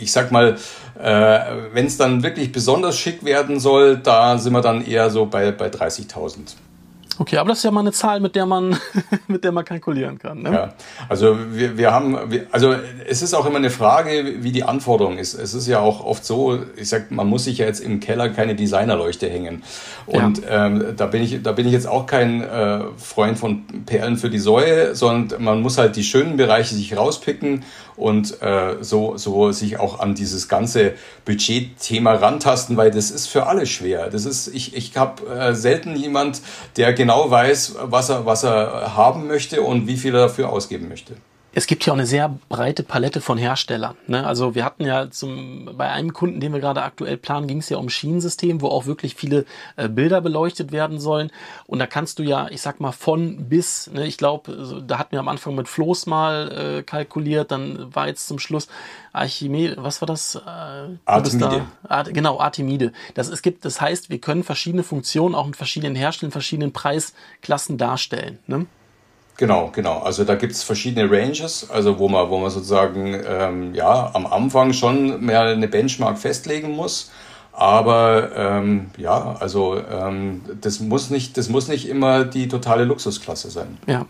[0.00, 0.56] ich sag mal,
[0.98, 1.40] äh,
[1.72, 5.52] wenn es dann wirklich besonders schick werden soll, da sind wir dann eher so bei,
[5.52, 6.56] bei 30.000.
[7.18, 8.76] Okay, aber das ist ja mal eine Zahl, mit der man,
[9.28, 10.42] mit der man kalkulieren kann.
[10.42, 10.52] Ne?
[10.52, 10.74] Ja,
[11.08, 12.74] also wir, wir haben, wir, also
[13.08, 15.34] es ist auch immer eine Frage, wie die Anforderung ist.
[15.34, 18.28] Es ist ja auch oft so, ich sag, man muss sich ja jetzt im Keller
[18.28, 19.64] keine Designerleuchte hängen.
[20.06, 20.66] Und ja.
[20.66, 24.30] ähm, da bin ich, da bin ich jetzt auch kein äh, Freund von Perlen für
[24.30, 27.64] die Säue, sondern man muss halt die schönen Bereiche sich rauspicken
[27.98, 33.46] und äh, so, so sich auch an dieses ganze Budgetthema rantasten, weil das ist für
[33.46, 34.08] alle schwer.
[34.10, 36.40] Das ist, ich, ich habe äh, selten jemand,
[36.76, 40.88] der genau weiß, was er, was er haben möchte und wie viel er dafür ausgeben
[40.88, 41.16] möchte
[41.54, 43.96] es gibt ja auch eine sehr breite Palette von Herstellern.
[44.06, 44.26] Ne?
[44.26, 47.68] Also wir hatten ja zum, bei einem Kunden, den wir gerade aktuell planen, ging es
[47.68, 51.30] ja um Schienensystem, wo auch wirklich viele äh, Bilder beleuchtet werden sollen.
[51.66, 54.06] Und da kannst du ja, ich sag mal, von bis, ne?
[54.06, 58.28] ich glaube, da hatten wir am Anfang mit Floß mal äh, kalkuliert, dann war jetzt
[58.28, 58.68] zum Schluss
[59.12, 60.34] Archimede, was war das?
[60.34, 60.38] Äh,
[61.06, 61.66] Artemide.
[61.82, 61.88] Da?
[61.88, 62.92] Art, genau, Artemide.
[63.14, 67.78] Das, es gibt, das heißt, wir können verschiedene Funktionen auch mit verschiedenen Herstellern, verschiedenen Preisklassen
[67.78, 68.38] darstellen.
[68.46, 68.66] Ne?
[69.38, 70.00] Genau, genau.
[70.00, 74.72] Also da gibt's verschiedene Ranges, also wo man, wo man sozusagen ähm, ja am Anfang
[74.72, 77.12] schon mehr eine Benchmark festlegen muss.
[77.52, 83.50] Aber ähm, ja, also ähm, das muss nicht, das muss nicht immer die totale Luxusklasse
[83.50, 83.78] sein.
[83.86, 84.06] Ja.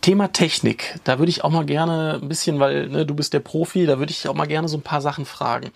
[0.00, 3.40] Thema Technik, da würde ich auch mal gerne ein bisschen, weil ne, du bist der
[3.40, 5.70] Profi, da würde ich auch mal gerne so ein paar Sachen fragen.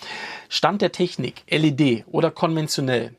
[0.48, 3.14] Stand der Technik, LED oder konventionell?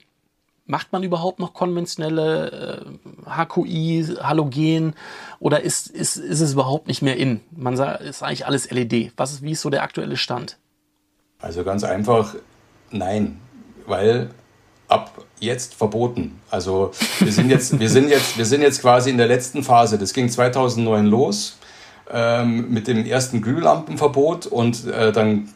[0.68, 2.86] Macht man überhaupt noch konventionelle
[3.26, 4.94] äh, HQI, Halogen
[5.40, 7.40] oder ist, ist, ist es überhaupt nicht mehr in?
[7.52, 9.14] Man sagt, ist eigentlich alles LED.
[9.16, 10.58] Was ist, wie ist so der aktuelle Stand?
[11.40, 12.36] Also ganz einfach,
[12.92, 13.40] nein,
[13.86, 14.30] weil
[14.88, 16.40] ab jetzt verboten.
[16.50, 19.98] Also wir sind jetzt, wir sind jetzt, wir sind jetzt quasi in der letzten Phase.
[19.98, 21.58] Das ging 2009 los
[22.12, 25.50] ähm, mit dem ersten Glühlampenverbot und äh, dann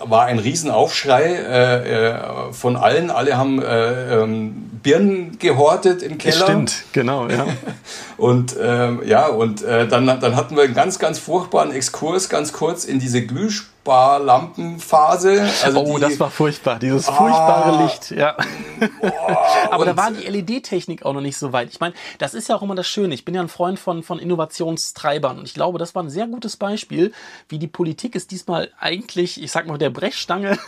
[0.00, 3.10] war ein Riesenaufschrei äh, äh, von allen.
[3.10, 6.44] Alle haben äh, ähm, Birnen gehortet im Keller.
[6.44, 7.46] Stimmt, genau, ja.
[8.16, 12.52] und ähm, ja, und äh, dann, dann hatten wir einen ganz, ganz furchtbaren Exkurs, ganz
[12.52, 15.48] kurz in diese Glühsparlampenphase.
[15.62, 18.34] Also oh, die, das war furchtbar, dieses ah, furchtbare Licht, ja.
[19.00, 21.68] Boah, Aber da war die LED-Technik auch noch nicht so weit.
[21.70, 23.12] Ich meine, das ist ja auch immer das Schöne.
[23.14, 26.26] Ich bin ja ein Freund von, von Innovationstreibern und ich glaube, das war ein sehr
[26.26, 27.12] gutes Beispiel,
[27.48, 30.58] wie die Politik es diesmal eigentlich, ich sag mal, der Brechstange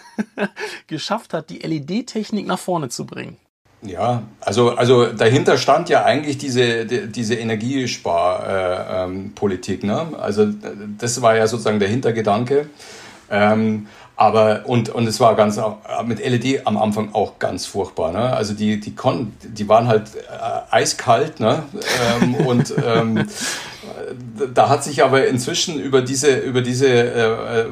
[0.86, 3.38] geschafft hat, die LED-Technik nach vorne zu bringen.
[3.84, 9.82] Ja, also, also dahinter stand ja eigentlich diese, diese Energiesparpolitik.
[9.82, 10.06] Äh, ähm, ne?
[10.20, 10.46] Also
[10.98, 12.66] das war ja sozusagen der Hintergedanke.
[13.28, 15.58] Ähm, aber und, und es war ganz
[16.04, 18.12] mit LED am Anfang auch ganz furchtbar.
[18.12, 18.32] Ne?
[18.32, 21.64] Also die, die konnten, die waren halt äh, eiskalt, ne?
[22.22, 23.26] ähm, und ähm,
[24.54, 27.66] da hat sich aber inzwischen über diese, über diese äh, äh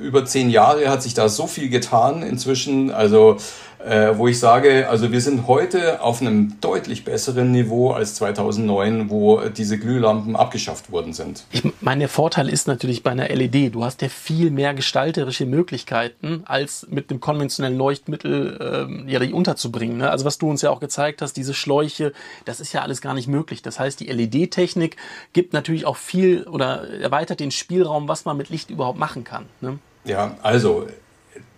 [0.00, 2.92] über zehn Jahre hat sich da so viel getan inzwischen.
[2.92, 3.38] Also
[3.84, 9.10] äh, wo ich sage, also wir sind heute auf einem deutlich besseren Niveau als 2009,
[9.10, 11.44] wo diese Glühlampen abgeschafft worden sind.
[11.50, 15.46] Ich meine, der Vorteil ist natürlich bei einer LED, du hast ja viel mehr gestalterische
[15.46, 19.98] Möglichkeiten, als mit dem konventionellen Leuchtmittel ähm, ja, die unterzubringen.
[19.98, 20.10] Ne?
[20.10, 22.12] Also was du uns ja auch gezeigt hast, diese Schläuche,
[22.44, 23.62] das ist ja alles gar nicht möglich.
[23.62, 24.96] Das heißt, die LED-Technik
[25.32, 29.46] gibt natürlich auch viel oder erweitert den Spielraum, was man mit Licht überhaupt machen kann.
[29.60, 29.78] Ne?
[30.04, 30.86] Ja, also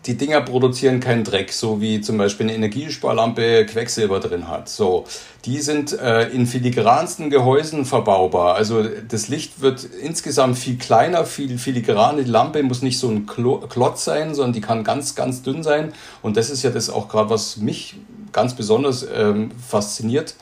[0.06, 4.68] die Dinger produzieren keinen Dreck, so wie zum Beispiel eine Energiesparlampe Quecksilber drin hat.
[4.68, 5.04] So,
[5.44, 8.56] die sind äh, in filigransten Gehäusen verbaubar.
[8.56, 12.24] Also das Licht wird insgesamt viel kleiner, viel filigrane.
[12.24, 15.92] Die Lampe muss nicht so ein Klotz sein, sondern die kann ganz, ganz dünn sein.
[16.20, 17.96] Und das ist ja das auch gerade, was mich
[18.32, 20.34] ganz besonders ähm, fasziniert.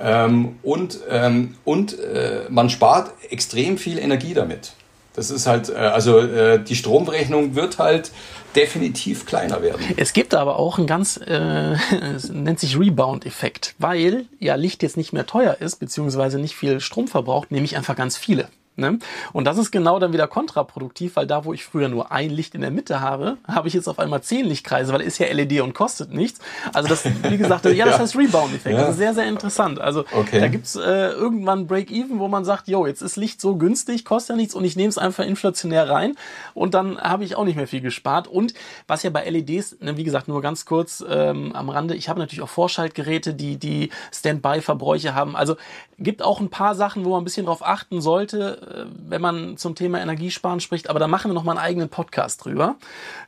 [0.00, 4.72] Ähm, und ähm, und äh, man spart extrem viel Energie damit.
[5.14, 8.10] Das ist halt, äh, also äh, die Stromrechnung wird halt
[8.56, 9.80] definitiv kleiner werden.
[9.96, 11.76] Es gibt aber auch ein ganz, äh,
[12.32, 17.08] nennt sich Rebound-Effekt, weil ja Licht jetzt nicht mehr teuer ist, beziehungsweise nicht viel Strom
[17.08, 18.48] verbraucht, nämlich einfach ganz viele.
[18.74, 18.98] Ne?
[19.34, 22.54] Und das ist genau dann wieder kontraproduktiv, weil da, wo ich früher nur ein Licht
[22.54, 25.60] in der Mitte habe, habe ich jetzt auf einmal zehn Lichtkreise, weil ist ja LED
[25.60, 26.40] und kostet nichts.
[26.72, 28.74] Also das, wie gesagt, ja, das heißt Rebound-Effekt.
[28.74, 28.80] Ja.
[28.80, 29.78] Das ist sehr, sehr interessant.
[29.78, 30.40] Also okay.
[30.40, 34.30] da gibt's äh, irgendwann Break-Even, wo man sagt, jo, jetzt ist Licht so günstig, kostet
[34.30, 36.14] ja nichts und ich nehme es einfach inflationär rein
[36.54, 38.26] und dann habe ich auch nicht mehr viel gespart.
[38.26, 38.54] Und
[38.86, 42.20] was ja bei LEDs, ne, wie gesagt, nur ganz kurz ähm, am Rande, ich habe
[42.20, 45.36] natürlich auch Vorschaltgeräte, die die Standby-Verbräuche haben.
[45.36, 45.56] Also
[45.98, 48.61] gibt auch ein paar Sachen, wo man ein bisschen drauf achten sollte
[49.08, 52.44] wenn man zum Thema Energiesparen spricht, aber da machen wir noch mal einen eigenen Podcast
[52.44, 52.76] drüber.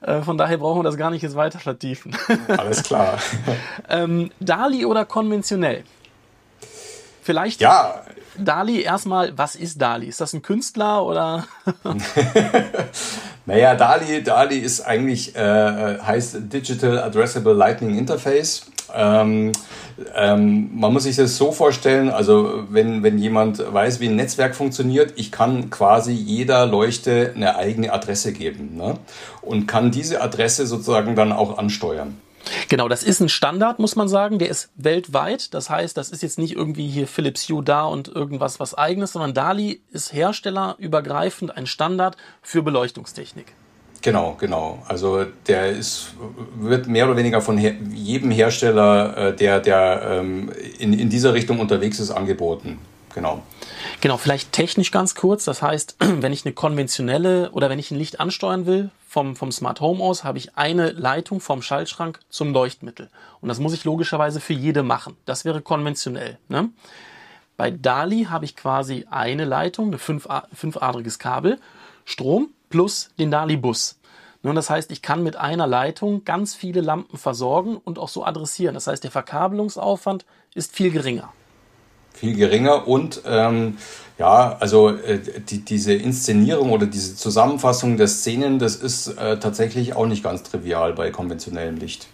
[0.00, 2.16] Äh, von daher brauchen wir das gar nicht jetzt weiter vertiefen.
[2.48, 3.18] Alles klar.
[3.88, 5.84] ähm, Dali oder konventionell?
[7.22, 8.02] Vielleicht ja.
[8.36, 10.06] Dali erstmal, was ist Dali?
[10.06, 11.46] Ist das ein Künstler oder?
[13.46, 18.66] naja, Dali, Dali ist eigentlich, äh, heißt Digital Addressable Lightning Interface.
[18.94, 19.52] Ähm,
[20.14, 24.54] ähm, man muss sich das so vorstellen, also wenn, wenn jemand weiß, wie ein Netzwerk
[24.54, 28.98] funktioniert, ich kann quasi jeder Leuchte eine eigene Adresse geben ne?
[29.42, 32.16] und kann diese Adresse sozusagen dann auch ansteuern.
[32.68, 34.38] Genau, das ist ein Standard, muss man sagen.
[34.38, 35.54] Der ist weltweit.
[35.54, 39.12] Das heißt, das ist jetzt nicht irgendwie hier Philips Hue da und irgendwas was eigenes,
[39.12, 43.54] sondern DALI ist herstellerübergreifend ein Standard für Beleuchtungstechnik.
[44.04, 44.82] Genau, genau.
[44.86, 46.12] Also der ist,
[46.56, 51.32] wird mehr oder weniger von her, jedem Hersteller, äh, der, der ähm, in, in dieser
[51.32, 52.78] Richtung unterwegs ist, angeboten.
[53.14, 53.42] Genau.
[54.02, 55.46] Genau, vielleicht technisch ganz kurz.
[55.46, 59.50] Das heißt, wenn ich eine konventionelle oder wenn ich ein Licht ansteuern will vom, vom
[59.50, 63.08] Smart Home aus, habe ich eine Leitung vom Schaltschrank zum Leuchtmittel.
[63.40, 65.16] Und das muss ich logischerweise für jede machen.
[65.24, 66.36] Das wäre konventionell.
[66.48, 66.68] Ne?
[67.56, 71.58] Bei DALI habe ich quasi eine Leitung, ein fünf, fünfadriges Kabel,
[72.04, 74.00] Strom plus den DALI-Bus.
[74.42, 78.24] Nun, das heißt, ich kann mit einer Leitung ganz viele Lampen versorgen und auch so
[78.24, 78.74] adressieren.
[78.74, 81.32] Das heißt, der Verkabelungsaufwand ist viel geringer.
[82.12, 83.78] Viel geringer und ähm,
[84.18, 89.94] ja, also äh, die, diese Inszenierung oder diese Zusammenfassung der Szenen, das ist äh, tatsächlich
[89.94, 92.08] auch nicht ganz trivial bei konventionellem Licht.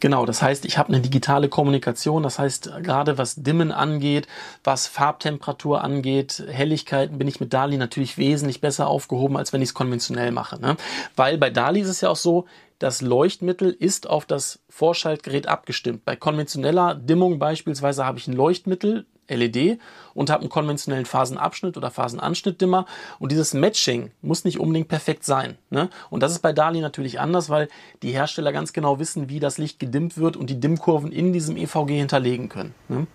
[0.00, 4.26] Genau, das heißt, ich habe eine digitale Kommunikation, das heißt, gerade was Dimmen angeht,
[4.62, 9.70] was Farbtemperatur angeht, Helligkeiten, bin ich mit DALI natürlich wesentlich besser aufgehoben, als wenn ich
[9.70, 10.60] es konventionell mache.
[10.60, 10.76] Ne?
[11.16, 12.44] Weil bei DALI ist es ja auch so,
[12.78, 16.04] das Leuchtmittel ist auf das Vorschaltgerät abgestimmt.
[16.04, 19.78] Bei konventioneller Dimmung beispielsweise habe ich ein Leuchtmittel, LED
[20.14, 22.86] und habe einen konventionellen Phasenabschnitt oder Phasenanschnittdimmer.
[23.18, 25.58] Und dieses Matching muss nicht unbedingt perfekt sein.
[25.70, 25.90] Ne?
[26.10, 27.68] Und das ist bei DALI natürlich anders, weil
[28.02, 31.56] die Hersteller ganz genau wissen, wie das Licht gedimmt wird und die Dimmkurven in diesem
[31.56, 32.74] EVG hinterlegen können.
[32.88, 33.06] Ne?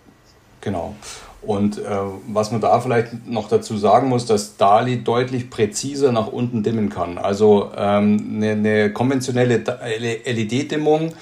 [0.60, 0.94] Genau.
[1.44, 1.82] Und äh,
[2.28, 6.88] was man da vielleicht noch dazu sagen muss, dass DALI deutlich präziser nach unten dimmen
[6.88, 7.18] kann.
[7.18, 11.12] Also ähm, eine, eine konventionelle LED-Dimmung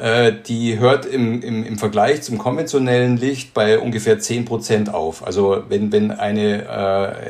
[0.00, 5.26] äh, die hört im, im, im Vergleich zum konventionellen Licht bei ungefähr 10% auf.
[5.26, 6.66] Also wenn, wenn eine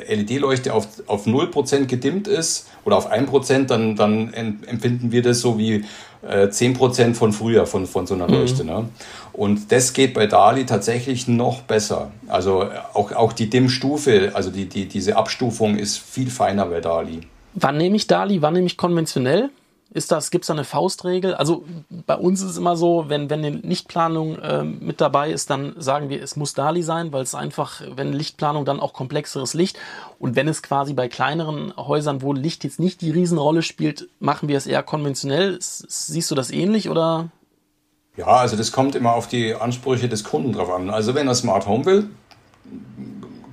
[0.07, 5.41] äh, LED-Leuchte auf, auf 0% gedimmt ist oder auf 1%, dann, dann empfinden wir das
[5.41, 5.85] so wie
[6.23, 8.35] äh, 10% von früher von, von so einer mhm.
[8.35, 8.65] Leuchte.
[8.65, 8.89] Ne?
[9.41, 12.11] Und das geht bei DALI tatsächlich noch besser.
[12.29, 17.23] Also auch, auch die Dimmstufe, also die, die, diese Abstufung ist viel feiner bei DALI.
[17.55, 19.49] Wann nehme ich DALI, wann nehme ich konventionell?
[19.95, 21.33] Ist das, gibt es da eine Faustregel?
[21.33, 21.65] Also
[22.07, 25.73] bei uns ist es immer so, wenn, wenn eine Lichtplanung äh, mit dabei ist, dann
[25.79, 29.79] sagen wir, es muss DALI sein, weil es einfach, wenn Lichtplanung dann auch komplexeres Licht
[30.19, 34.51] und wenn es quasi bei kleineren Häusern, wo Licht jetzt nicht die Riesenrolle spielt, machen
[34.51, 35.57] wir es eher konventionell.
[35.61, 37.31] Siehst du das ähnlich oder?
[38.21, 40.91] Ja, also das kommt immer auf die Ansprüche des Kunden drauf an.
[40.91, 42.11] Also wenn er Smart Home will,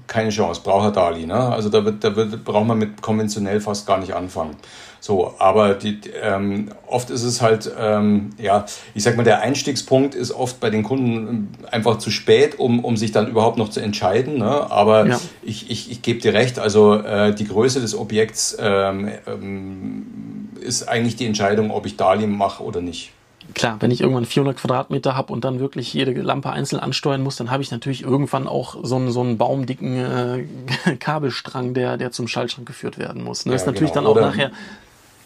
[0.07, 1.25] keine Chance, braucht er DALI.
[1.25, 1.35] Ne?
[1.35, 4.57] Also da, wird, da wird, braucht man mit konventionell fast gar nicht anfangen.
[4.99, 10.15] So, aber die, ähm, oft ist es halt, ähm, ja, ich sag mal, der Einstiegspunkt
[10.15, 13.69] ist oft bei den Kunden ähm, einfach zu spät, um, um sich dann überhaupt noch
[13.69, 14.37] zu entscheiden.
[14.37, 14.69] Ne?
[14.69, 15.19] Aber ja.
[15.43, 20.89] ich, ich, ich gebe dir recht, also äh, die Größe des Objekts ähm, ähm, ist
[20.89, 23.13] eigentlich die Entscheidung, ob ich Darlehen mache oder nicht
[23.57, 27.35] klar, wenn ich irgendwann 400 Quadratmeter habe und dann wirklich jede Lampe einzeln ansteuern muss,
[27.35, 32.11] dann habe ich natürlich irgendwann auch so einen, so einen baumdicken äh, Kabelstrang, der, der
[32.11, 33.45] zum Schaltschrank geführt werden muss.
[33.45, 33.51] Ne?
[33.51, 34.05] Ja, ist natürlich genau.
[34.05, 34.51] dann auch Oder nachher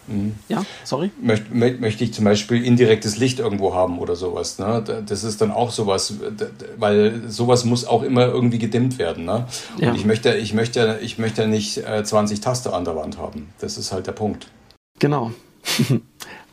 [0.08, 0.36] Mhm.
[0.50, 1.12] Ja, sorry.
[1.22, 4.60] Möcht, möchte ich zum Beispiel indirektes Licht irgendwo haben oder sowas.
[4.60, 4.84] Ne?
[5.06, 6.16] Das ist dann auch sowas,
[6.78, 9.26] weil sowas muss auch immer irgendwie gedimmt werden.
[9.26, 9.46] Ne?
[9.76, 9.94] Und ja.
[9.94, 13.50] ich möchte, ich möchte, ich möchte nicht 20 äh, Taste an der Wand haben.
[13.60, 14.48] Das ist halt der Punkt.
[15.00, 15.32] Genau.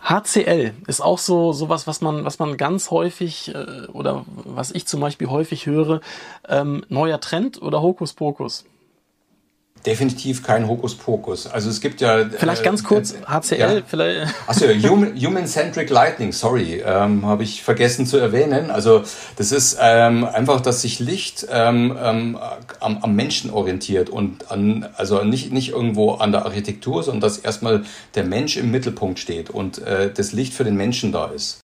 [0.09, 4.87] HCL ist auch so sowas, was man, was man ganz häufig äh, oder was ich
[4.87, 6.01] zum Beispiel häufig höre.
[6.49, 8.65] Ähm, neuer Trend oder Hokuspokus?
[9.89, 11.47] Definitiv kein Hokuspokus.
[11.47, 12.29] Also es gibt ja.
[12.29, 13.59] Vielleicht ganz äh, kurz äh, HCL.
[13.59, 13.83] Ja.
[13.87, 14.35] Vielleicht.
[14.47, 18.71] Achso, Human-Centric Lightning, sorry, ähm, habe ich vergessen zu erwähnen.
[18.71, 19.03] Also
[19.37, 22.39] das ist ähm, einfach, dass sich Licht ähm, ähm,
[22.81, 27.39] am, am Menschen orientiert und an, also nicht, nicht irgendwo an der Architektur, sondern dass
[27.39, 27.85] erstmal
[28.15, 31.61] der Mensch im Mittelpunkt steht und äh, das Licht für den Menschen da ist.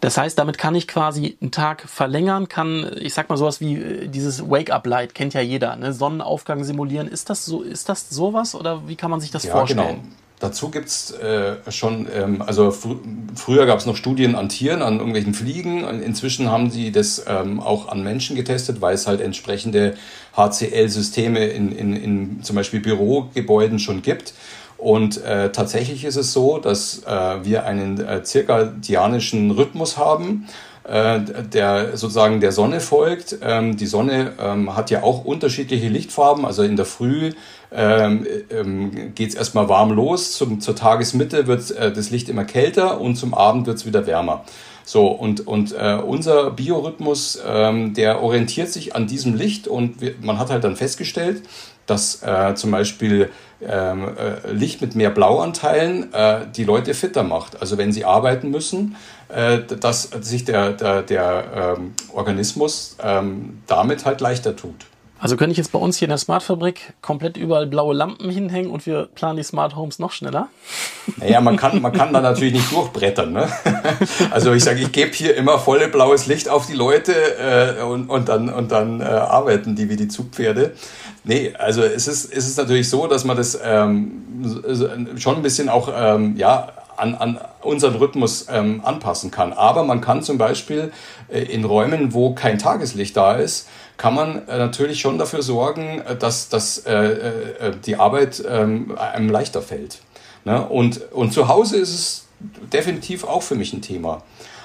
[0.00, 3.76] Das heißt, damit kann ich quasi einen Tag verlängern, kann, ich sag mal sowas wie
[3.76, 5.92] äh, dieses Wake-up-Light, kennt ja jeder, ne?
[5.92, 7.06] Sonnenaufgang simulieren.
[7.06, 10.02] Ist das so, ist das sowas oder wie kann man sich das ja, vorstellen?
[10.02, 10.14] Genau.
[10.40, 12.96] Dazu gibt's äh, schon, ähm, also fr
[13.34, 15.84] früher gab's noch Studien an Tieren, an irgendwelchen Fliegen.
[16.00, 19.96] Inzwischen haben sie das ähm, auch an Menschen getestet, weil es halt entsprechende
[20.34, 24.32] HCL-Systeme in, in, in zum Beispiel Bürogebäuden schon gibt.
[24.80, 30.46] Und äh, tatsächlich ist es so, dass äh, wir einen äh, zirkadianischen Rhythmus haben,
[30.84, 33.36] äh, der sozusagen der Sonne folgt.
[33.42, 36.46] Ähm, die Sonne ähm, hat ja auch unterschiedliche Lichtfarben.
[36.46, 37.32] Also in der Früh
[37.70, 40.32] ähm, ähm, geht es erstmal warm los.
[40.32, 44.06] Zum, zur Tagesmitte wird äh, das Licht immer kälter und zum Abend wird es wieder
[44.06, 44.44] wärmer.
[44.84, 50.14] So, und, und äh, unser Biorhythmus, ähm, der orientiert sich an diesem Licht und wir,
[50.20, 51.42] man hat halt dann festgestellt,
[51.90, 53.30] dass äh, zum Beispiel
[53.62, 57.60] ähm, äh, Licht mit mehr Blauanteilen äh, die Leute fitter macht.
[57.60, 58.96] Also wenn sie arbeiten müssen,
[59.28, 64.86] äh, dass sich der, der, der ähm, Organismus ähm, damit halt leichter tut.
[65.20, 68.70] Also könnte ich jetzt bei uns hier in der Smartfabrik komplett überall blaue Lampen hinhängen
[68.70, 70.48] und wir planen die Smart Homes noch schneller?
[71.18, 73.32] Naja, man kann, man kann da natürlich nicht durchbrettern.
[73.32, 73.48] Ne?
[74.30, 78.08] Also ich sage, ich gebe hier immer volle blaues Licht auf die Leute äh, und,
[78.08, 80.72] und dann, und dann äh, arbeiten die wie die Zugpferde.
[81.24, 84.22] Nee, also es ist, es ist natürlich so, dass man das ähm,
[85.16, 89.52] schon ein bisschen auch ähm, ja, an, an unseren Rhythmus ähm, anpassen kann.
[89.52, 90.92] Aber man kann zum Beispiel
[91.28, 96.00] äh, in Räumen, wo kein Tageslicht da ist, kann man äh, natürlich schon dafür sorgen,
[96.00, 99.98] äh, dass, dass äh, äh, die Arbeit ähm, einem leichter fällt.
[100.44, 100.66] Ne?
[100.66, 102.26] Und, und zu Hause ist es
[102.72, 104.22] definitiv auch für mich ein Thema.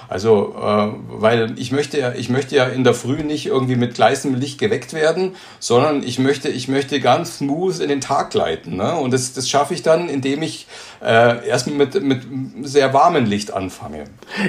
[0.08, 0.88] Also, äh,
[1.20, 4.58] weil ich möchte ja, ich möchte ja in der Früh nicht irgendwie mit gleißendem Licht
[4.58, 8.76] geweckt werden, sondern ich möchte, ich möchte ganz smooth in den Tag gleiten.
[8.76, 8.94] Ne?
[8.94, 10.66] Und das, das schaffe ich dann, indem ich
[11.02, 12.22] äh, erstmal mit, mit
[12.66, 14.04] sehr warmem Licht anfange.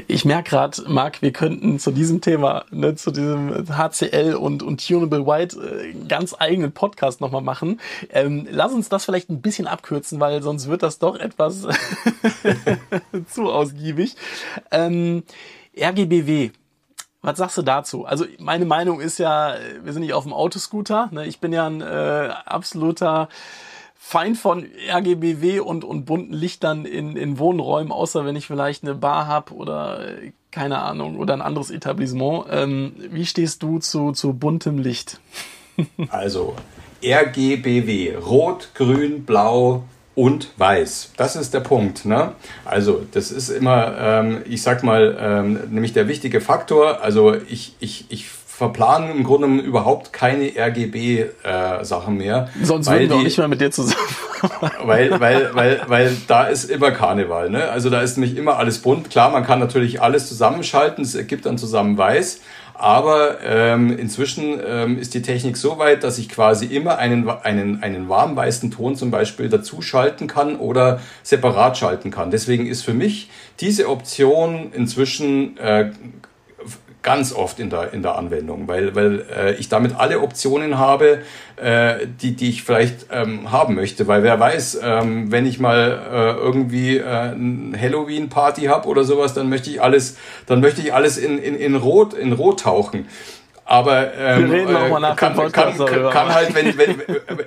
[0.07, 4.85] Ich merke gerade, Marc, wir könnten zu diesem Thema, ne, zu diesem HCL und, und
[4.85, 7.79] Tunable White äh, ganz eigenen Podcast nochmal machen.
[8.11, 11.67] Ähm, lass uns das vielleicht ein bisschen abkürzen, weil sonst wird das doch etwas
[13.29, 14.15] zu ausgiebig.
[14.71, 15.23] Ähm,
[15.79, 16.51] RGBW.
[17.21, 18.05] Was sagst du dazu?
[18.05, 21.09] Also meine Meinung ist ja, wir sind nicht auf dem Autoscooter.
[21.11, 21.25] Ne?
[21.25, 23.27] Ich bin ja ein äh, absoluter
[24.09, 28.95] Feind von RGBW und, und bunten Lichtern in, in Wohnräumen, außer wenn ich vielleicht eine
[28.95, 29.99] Bar habe oder
[30.49, 32.45] keine Ahnung oder ein anderes Etablissement.
[32.49, 35.19] Ähm, wie stehst du zu, zu buntem Licht?
[36.09, 36.55] also
[37.03, 39.83] RGBW, Rot, Grün, Blau,
[40.15, 41.11] und weiß.
[41.17, 42.05] Das ist der Punkt.
[42.05, 42.31] Ne?
[42.63, 47.01] Also das ist immer, ähm, ich sag mal, ähm, nämlich der wichtige Faktor.
[47.01, 52.49] Also ich, ich, ich verplanen im Grunde überhaupt keine RGB-Sachen äh, mehr.
[52.63, 54.01] Sonst würden wir auch nicht mehr mit dir zusammen.
[54.83, 57.51] weil, weil, weil, weil da ist immer Karneval.
[57.51, 57.69] Ne?
[57.69, 59.11] Also da ist nämlich immer alles bunt.
[59.11, 62.41] Klar, man kann natürlich alles zusammenschalten, es ergibt dann zusammen weiß.
[62.73, 67.83] Aber ähm, inzwischen ähm, ist die Technik so weit, dass ich quasi immer einen, einen,
[67.83, 72.31] einen warmweißen Ton zum Beispiel dazu schalten kann oder separat schalten kann.
[72.31, 73.29] Deswegen ist für mich
[73.59, 75.91] diese Option inzwischen äh,
[77.03, 81.21] ganz oft in der, in der Anwendung, weil, weil äh, ich damit alle Optionen habe,
[81.55, 84.07] äh, die, die ich vielleicht ähm, haben möchte.
[84.07, 89.33] Weil wer weiß, ähm, wenn ich mal äh, irgendwie äh, eine Halloween-Party habe oder sowas,
[89.33, 90.17] dann möchte ich alles,
[90.47, 93.07] dann möchte ich alles in, in, in Rot, in Rot tauchen.
[93.63, 94.65] Aber ähm, äh,
[95.15, 96.95] kann, kann, kann, kann, halt, wenn, wenn,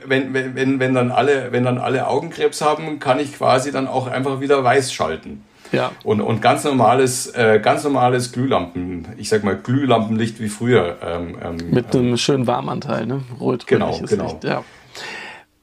[0.07, 3.87] wenn, wenn, wenn, wenn, dann alle, wenn dann alle Augenkrebs haben, kann ich quasi dann
[3.87, 5.43] auch einfach wieder weiß schalten.
[5.73, 5.93] Ja.
[6.05, 10.99] Und, und ganz normales, äh, ganz normales Glühlampen, ich sag mal Glühlampenlicht wie früher.
[11.03, 13.23] Ähm, ähm, Mit einem schönen Warmanteil, ne?
[13.39, 14.25] Rot genau, genau.
[14.25, 14.65] Licht, ja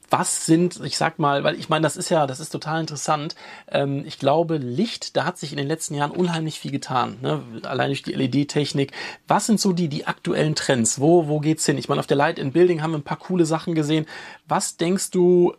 [0.10, 3.36] was sind, ich sag mal, weil ich meine, das ist ja, das ist total interessant.
[3.70, 7.41] Ähm, ich glaube, Licht, da hat sich in den letzten Jahren unheimlich viel getan, ne?
[7.64, 8.93] allein durch die LED-Technik.
[9.28, 10.99] Was sind so die, die aktuellen Trends?
[10.99, 11.78] Wo, wo geht's hin?
[11.78, 14.05] Ich meine, auf der Light in Building haben wir ein paar coole Sachen gesehen.
[14.47, 15.53] Was denkst du,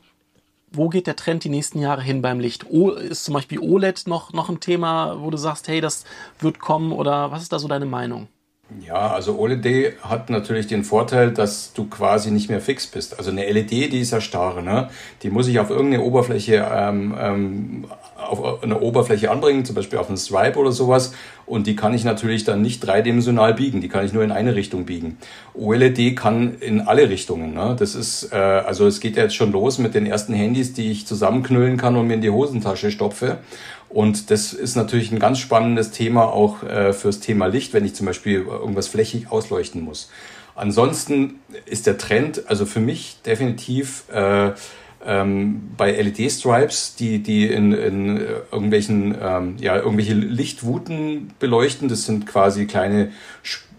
[0.72, 2.66] wo geht der Trend die nächsten Jahre hin beim Licht?
[2.70, 6.04] O, ist zum Beispiel OLED noch, noch ein Thema, wo du sagst, hey, das
[6.38, 8.28] wird kommen oder was ist da so deine Meinung?
[8.86, 13.16] Ja, also OLED hat natürlich den Vorteil, dass du quasi nicht mehr fix bist.
[13.16, 14.90] Also eine LED, die ist ja starr, ne?
[15.22, 17.86] Die muss ich auf irgendeine Oberfläche ähm, ähm,
[18.18, 21.14] auf eine Oberfläche anbringen, zum Beispiel auf einen Stripe oder sowas.
[21.46, 24.54] Und die kann ich natürlich dann nicht dreidimensional biegen, die kann ich nur in eine
[24.54, 25.16] Richtung biegen.
[25.54, 27.54] OLED kann in alle Richtungen.
[27.54, 27.74] Ne?
[27.78, 30.90] Das ist, äh, also es geht ja jetzt schon los mit den ersten Handys, die
[30.90, 33.38] ich zusammenknüllen kann und mir in die Hosentasche stopfe.
[33.88, 37.94] Und das ist natürlich ein ganz spannendes Thema auch äh, fürs Thema Licht, wenn ich
[37.94, 40.10] zum Beispiel irgendwas flächig ausleuchten muss.
[40.54, 41.36] Ansonsten
[41.66, 44.50] ist der Trend, also für mich definitiv äh,
[45.06, 48.16] ähm, bei LED-Stripes, die, die in, in
[48.50, 51.88] irgendwelchen, ähm, ja, irgendwelche Lichtwuten beleuchten.
[51.88, 53.12] Das sind quasi kleine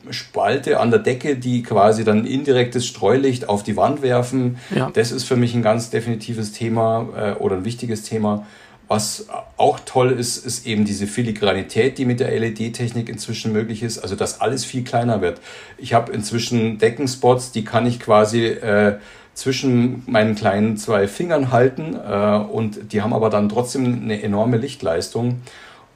[0.10, 4.58] Spalte an der Decke, die quasi dann indirektes Streulicht auf die Wand werfen.
[4.74, 4.90] Ja.
[4.94, 8.48] Das ist für mich ein ganz definitives Thema äh, oder ein wichtiges Thema.
[8.90, 9.28] Was
[9.58, 14.16] auch toll ist, ist eben diese Filigranität, die mit der LED-Technik inzwischen möglich ist, also
[14.16, 15.40] dass alles viel kleiner wird.
[15.78, 18.98] Ich habe inzwischen Deckenspots, die kann ich quasi äh,
[19.36, 24.58] zwischen meinen kleinen zwei Fingern halten äh, und die haben aber dann trotzdem eine enorme
[24.58, 25.42] Lichtleistung.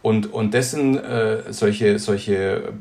[0.03, 2.73] Und, und das sind äh, solche, solche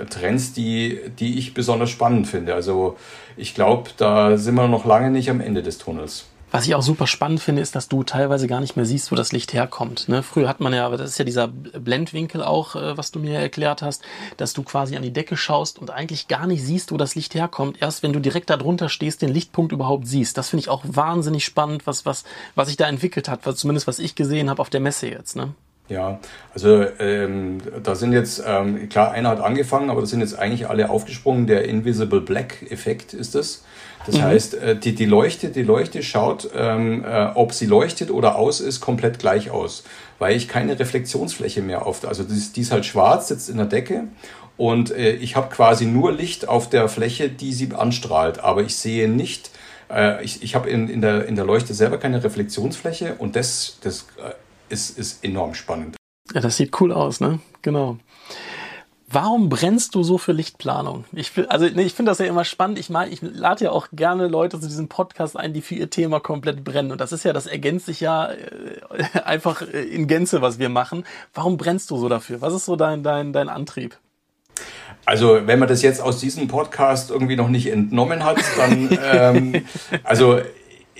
[0.00, 2.54] äh, Trends, die, die ich besonders spannend finde.
[2.54, 2.96] Also
[3.36, 6.26] ich glaube, da sind wir noch lange nicht am Ende des Tunnels.
[6.52, 9.16] Was ich auch super spannend finde, ist, dass du teilweise gar nicht mehr siehst, wo
[9.16, 10.08] das Licht herkommt.
[10.08, 10.24] Ne?
[10.24, 13.38] Früher hat man ja, aber das ist ja dieser Blendwinkel auch, äh, was du mir
[13.38, 14.02] erklärt hast,
[14.36, 17.34] dass du quasi an die Decke schaust und eigentlich gar nicht siehst, wo das Licht
[17.34, 17.80] herkommt.
[17.80, 20.36] Erst wenn du direkt darunter stehst, den Lichtpunkt überhaupt siehst.
[20.36, 22.24] Das finde ich auch wahnsinnig spannend, was, was,
[22.56, 25.36] was sich da entwickelt hat, was, zumindest was ich gesehen habe auf der Messe jetzt.
[25.36, 25.54] Ne?
[25.90, 26.20] Ja,
[26.54, 30.68] also ähm, da sind jetzt, ähm, klar, einer hat angefangen, aber da sind jetzt eigentlich
[30.68, 31.48] alle aufgesprungen.
[31.48, 33.64] Der Invisible Black Effekt ist es.
[34.06, 34.22] Das mhm.
[34.22, 38.60] heißt, äh, die, die Leuchte, die Leuchte schaut, ähm, äh, ob sie leuchtet oder aus
[38.60, 39.82] ist, komplett gleich aus,
[40.20, 43.56] weil ich keine Reflexionsfläche mehr auf, also die ist, die ist halt schwarz, sitzt in
[43.56, 44.04] der Decke
[44.56, 48.76] und äh, ich habe quasi nur Licht auf der Fläche, die sie anstrahlt, aber ich
[48.76, 49.50] sehe nicht,
[49.90, 53.78] äh, ich, ich habe in, in, der, in der Leuchte selber keine Reflexionsfläche und das,
[53.82, 54.30] das äh,
[54.70, 55.96] ist, ist enorm spannend.
[56.32, 57.40] Ja, das sieht cool aus, ne?
[57.62, 57.98] Genau.
[59.12, 61.04] Warum brennst du so für Lichtplanung?
[61.10, 62.78] Ich, also, nee, ich finde das ja immer spannend.
[62.78, 65.90] Ich meine, ich lade ja auch gerne Leute zu diesem Podcast ein, die für ihr
[65.90, 66.92] Thema komplett brennen.
[66.92, 68.36] Und das ist ja, das ergänzt sich ja äh,
[69.24, 71.04] einfach äh, in Gänze, was wir machen.
[71.34, 72.40] Warum brennst du so dafür?
[72.40, 73.98] Was ist so dein, dein, dein Antrieb?
[75.06, 79.64] Also, wenn man das jetzt aus diesem Podcast irgendwie noch nicht entnommen hat, dann, ähm,
[80.04, 80.40] also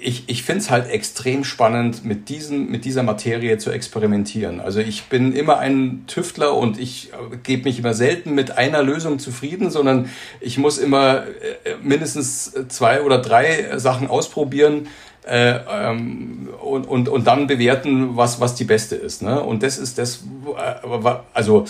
[0.03, 4.61] ich, ich finde es halt extrem spannend, mit, diesen, mit dieser Materie zu experimentieren.
[4.61, 8.83] Also ich bin immer ein Tüftler und ich äh, gebe mich immer selten mit einer
[8.83, 10.09] Lösung zufrieden, sondern
[10.41, 14.89] ich muss immer äh, mindestens zwei oder drei Sachen ausprobieren,
[15.27, 19.21] äh, ähm, und, und, und dann bewerten, was, was die beste ist.
[19.21, 19.41] Ne?
[19.43, 20.25] Und das ist das,
[20.57, 21.67] äh, also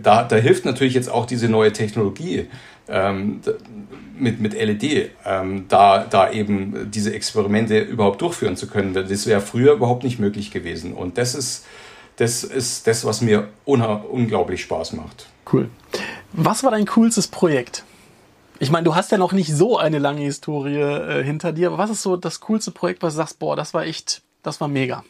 [0.00, 2.48] da, da hilft natürlich jetzt auch diese neue Technologie
[2.88, 3.40] ähm,
[4.18, 8.94] mit, mit LED, ähm, da, da eben diese Experimente überhaupt durchführen zu können.
[8.94, 10.92] Das wäre früher überhaupt nicht möglich gewesen.
[10.92, 11.64] Und das ist
[12.16, 15.26] das, ist das was mir unglaublich Spaß macht.
[15.52, 15.68] Cool.
[16.32, 17.84] Was war dein coolstes Projekt?
[18.58, 21.78] Ich meine, du hast ja noch nicht so eine lange Historie äh, hinter dir, aber
[21.78, 24.68] was ist so das coolste Projekt, was du sagst, boah, das war echt, das war
[24.68, 25.04] mega?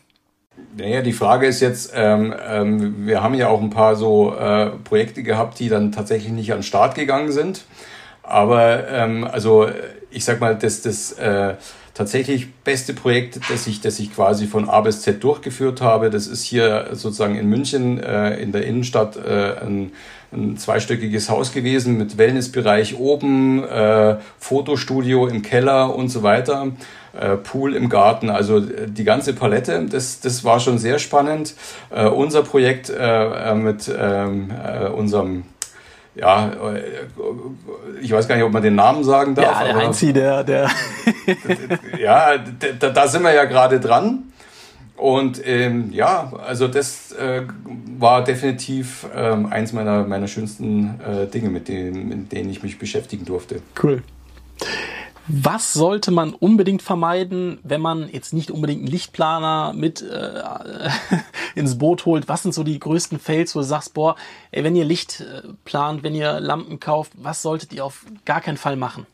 [0.76, 4.70] Naja, die Frage ist jetzt, ähm, ähm, wir haben ja auch ein paar so äh,
[4.84, 7.64] Projekte gehabt, die dann tatsächlich nicht an den Start gegangen sind.
[8.22, 9.68] Aber ähm, also
[10.10, 11.54] ich sag mal, das, das äh,
[11.94, 16.26] tatsächlich beste Projekt, das ich, das ich quasi von A bis Z durchgeführt habe, das
[16.26, 19.92] ist hier sozusagen in München äh, in der Innenstadt äh, ein
[20.32, 26.68] ein zweistöckiges Haus gewesen mit Wellnessbereich oben, äh, Fotostudio im Keller und so weiter,
[27.36, 29.86] Pool im Garten, also äh, die ganze Palette.
[29.90, 31.54] Das, das war schon sehr spannend.
[31.90, 35.44] Äh, unser Projekt äh, äh mit äh, unserem
[36.14, 36.82] ja, äh,
[38.00, 39.60] ich weiß gar nicht, ob man den Namen sagen darf.
[39.60, 40.70] Ja, der Heinzi, der, der.
[42.00, 42.38] ja,
[42.78, 44.24] da, da sind wir ja gerade dran.
[44.96, 47.42] Und ähm, ja, also das äh,
[47.98, 52.78] war definitiv ähm, eins meiner, meiner schönsten äh, Dinge, mit denen, mit denen ich mich
[52.78, 53.60] beschäftigen durfte.
[53.80, 54.02] Cool.
[55.28, 60.42] Was sollte man unbedingt vermeiden, wenn man jetzt nicht unbedingt einen Lichtplaner mit äh,
[61.54, 62.28] ins Boot holt?
[62.28, 64.16] Was sind so die größten Fails, wo du sagst, boah,
[64.52, 68.40] ey, wenn ihr Licht äh, plant, wenn ihr Lampen kauft, was solltet ihr auf gar
[68.40, 69.06] keinen Fall machen?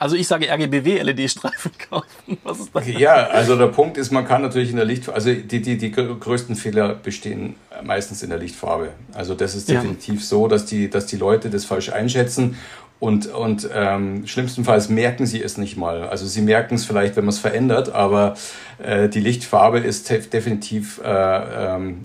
[0.00, 2.38] Also ich sage RGBW-LED-Streifen kaufen.
[2.44, 2.86] Was ist das?
[2.86, 5.90] Ja, also der Punkt ist, man kann natürlich in der Lichtfarbe, also die, die, die
[5.90, 8.90] größten Fehler bestehen meistens in der Lichtfarbe.
[9.12, 10.26] Also das ist definitiv ja.
[10.26, 12.56] so, dass die, dass die Leute das falsch einschätzen
[13.00, 16.08] und, und ähm, schlimmstenfalls merken sie es nicht mal.
[16.08, 18.34] Also sie merken es vielleicht, wenn man es verändert, aber
[18.78, 21.98] äh, die Lichtfarbe ist definitiv äh, ähm,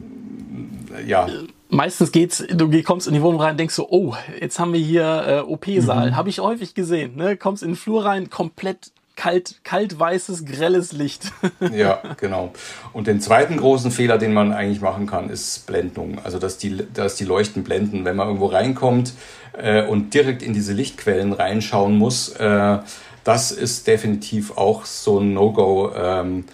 [1.06, 1.28] ja
[1.74, 5.26] Meistens geht's, du kommst in die Wohnung rein, denkst so, oh, jetzt haben wir hier
[5.28, 6.12] äh, OP-Saal.
[6.12, 6.16] Mhm.
[6.16, 7.16] Habe ich häufig gesehen.
[7.16, 7.36] Ne?
[7.36, 11.32] Kommst in den Flur rein, komplett kalt, kalt weißes, grelles Licht.
[11.72, 12.54] ja, genau.
[12.94, 16.20] Und den zweiten großen Fehler, den man eigentlich machen kann, ist Blendung.
[16.24, 18.06] Also dass die, dass die Leuchten blenden.
[18.06, 19.14] Wenn man irgendwo reinkommt
[19.54, 22.80] äh, und direkt in diese Lichtquellen reinschauen muss, äh,
[23.24, 25.92] das ist definitiv auch so ein No-Go.
[25.96, 26.46] Ähm,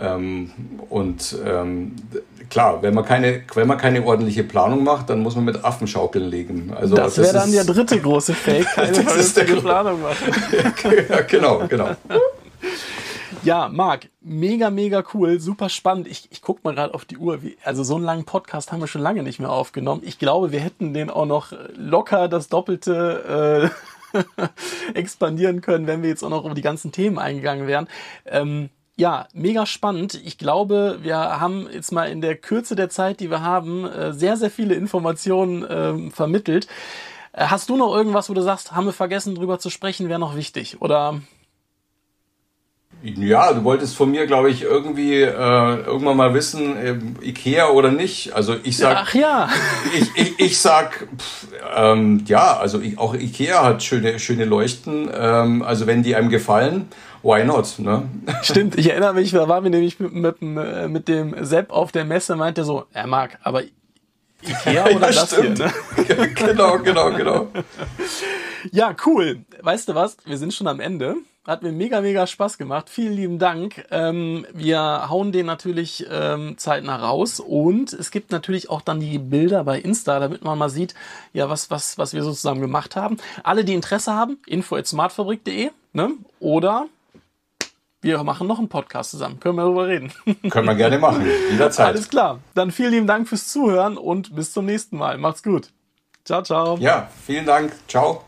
[0.00, 0.50] ähm,
[0.88, 1.96] und ähm,
[2.50, 6.24] klar, wenn man, keine, wenn man keine ordentliche Planung macht, dann muss man mit Affenschaukeln
[6.24, 6.72] legen.
[6.74, 10.32] Also, das, das wäre dann der dritte große Fake, keine vernünftige Planung machen.
[11.08, 11.90] ja, genau, genau.
[13.42, 16.08] Ja, Marc, mega, mega cool, super spannend.
[16.08, 17.42] Ich, ich guck mal gerade auf die Uhr.
[17.42, 20.02] Wie, also so einen langen Podcast haben wir schon lange nicht mehr aufgenommen.
[20.04, 23.70] Ich glaube, wir hätten den auch noch locker das Doppelte
[24.14, 27.88] äh, expandieren können, wenn wir jetzt auch noch um die ganzen Themen eingegangen wären.
[28.24, 30.14] Ähm, ja, mega spannend.
[30.24, 34.12] Ich glaube, wir haben jetzt mal in der Kürze der Zeit, die wir haben, äh,
[34.12, 36.68] sehr, sehr viele Informationen ähm, vermittelt.
[37.32, 40.20] Äh, hast du noch irgendwas, wo du sagst, haben wir vergessen, drüber zu sprechen, wäre
[40.20, 40.80] noch wichtig?
[40.80, 41.20] Oder?
[43.04, 46.96] Ja, du wolltest von mir, glaube ich, irgendwie äh, irgendwann mal wissen, äh,
[47.26, 48.32] Ikea oder nicht.
[48.32, 49.48] Also ich sag, ach ja,
[49.94, 51.46] ich, ich, ich sag, pff,
[51.76, 55.10] ähm, ja, also ich, auch Ikea hat schöne schöne Leuchten.
[55.14, 56.88] Ähm, also wenn die einem gefallen
[57.22, 57.78] why not?
[57.78, 58.02] Ne?
[58.42, 60.42] Stimmt, ich erinnere mich, da waren wir nämlich mit, mit,
[60.90, 63.62] mit dem Sepp auf der Messe, meinte so, er mag, aber
[64.48, 65.58] Ikea oder ja, das stimmt.
[65.58, 66.16] hier?
[66.16, 66.28] Ne?
[66.34, 67.48] genau, genau, genau.
[68.72, 69.44] Ja, cool.
[69.60, 70.16] Weißt du was?
[70.24, 71.16] Wir sind schon am Ende.
[71.46, 72.88] Hat mir mega, mega Spaß gemacht.
[72.88, 73.84] Vielen lieben Dank.
[73.90, 79.18] Ähm, wir hauen den natürlich ähm, zeitnah raus und es gibt natürlich auch dann die
[79.18, 80.94] Bilder bei Insta, damit man mal sieht,
[81.34, 83.18] ja, was, was, was wir so zusammen gemacht haben.
[83.42, 86.12] Alle, die Interesse haben, info at smartfabrik.de ne?
[86.40, 86.86] oder
[88.04, 89.40] wir machen noch einen Podcast zusammen.
[89.40, 90.12] Können wir darüber reden?
[90.50, 91.26] Können wir gerne machen.
[91.50, 91.86] Jederzeit.
[91.86, 92.40] Alles klar.
[92.54, 95.18] Dann vielen lieben Dank fürs Zuhören und bis zum nächsten Mal.
[95.18, 95.70] Macht's gut.
[96.24, 96.76] Ciao, ciao.
[96.78, 97.72] Ja, vielen Dank.
[97.88, 98.24] Ciao.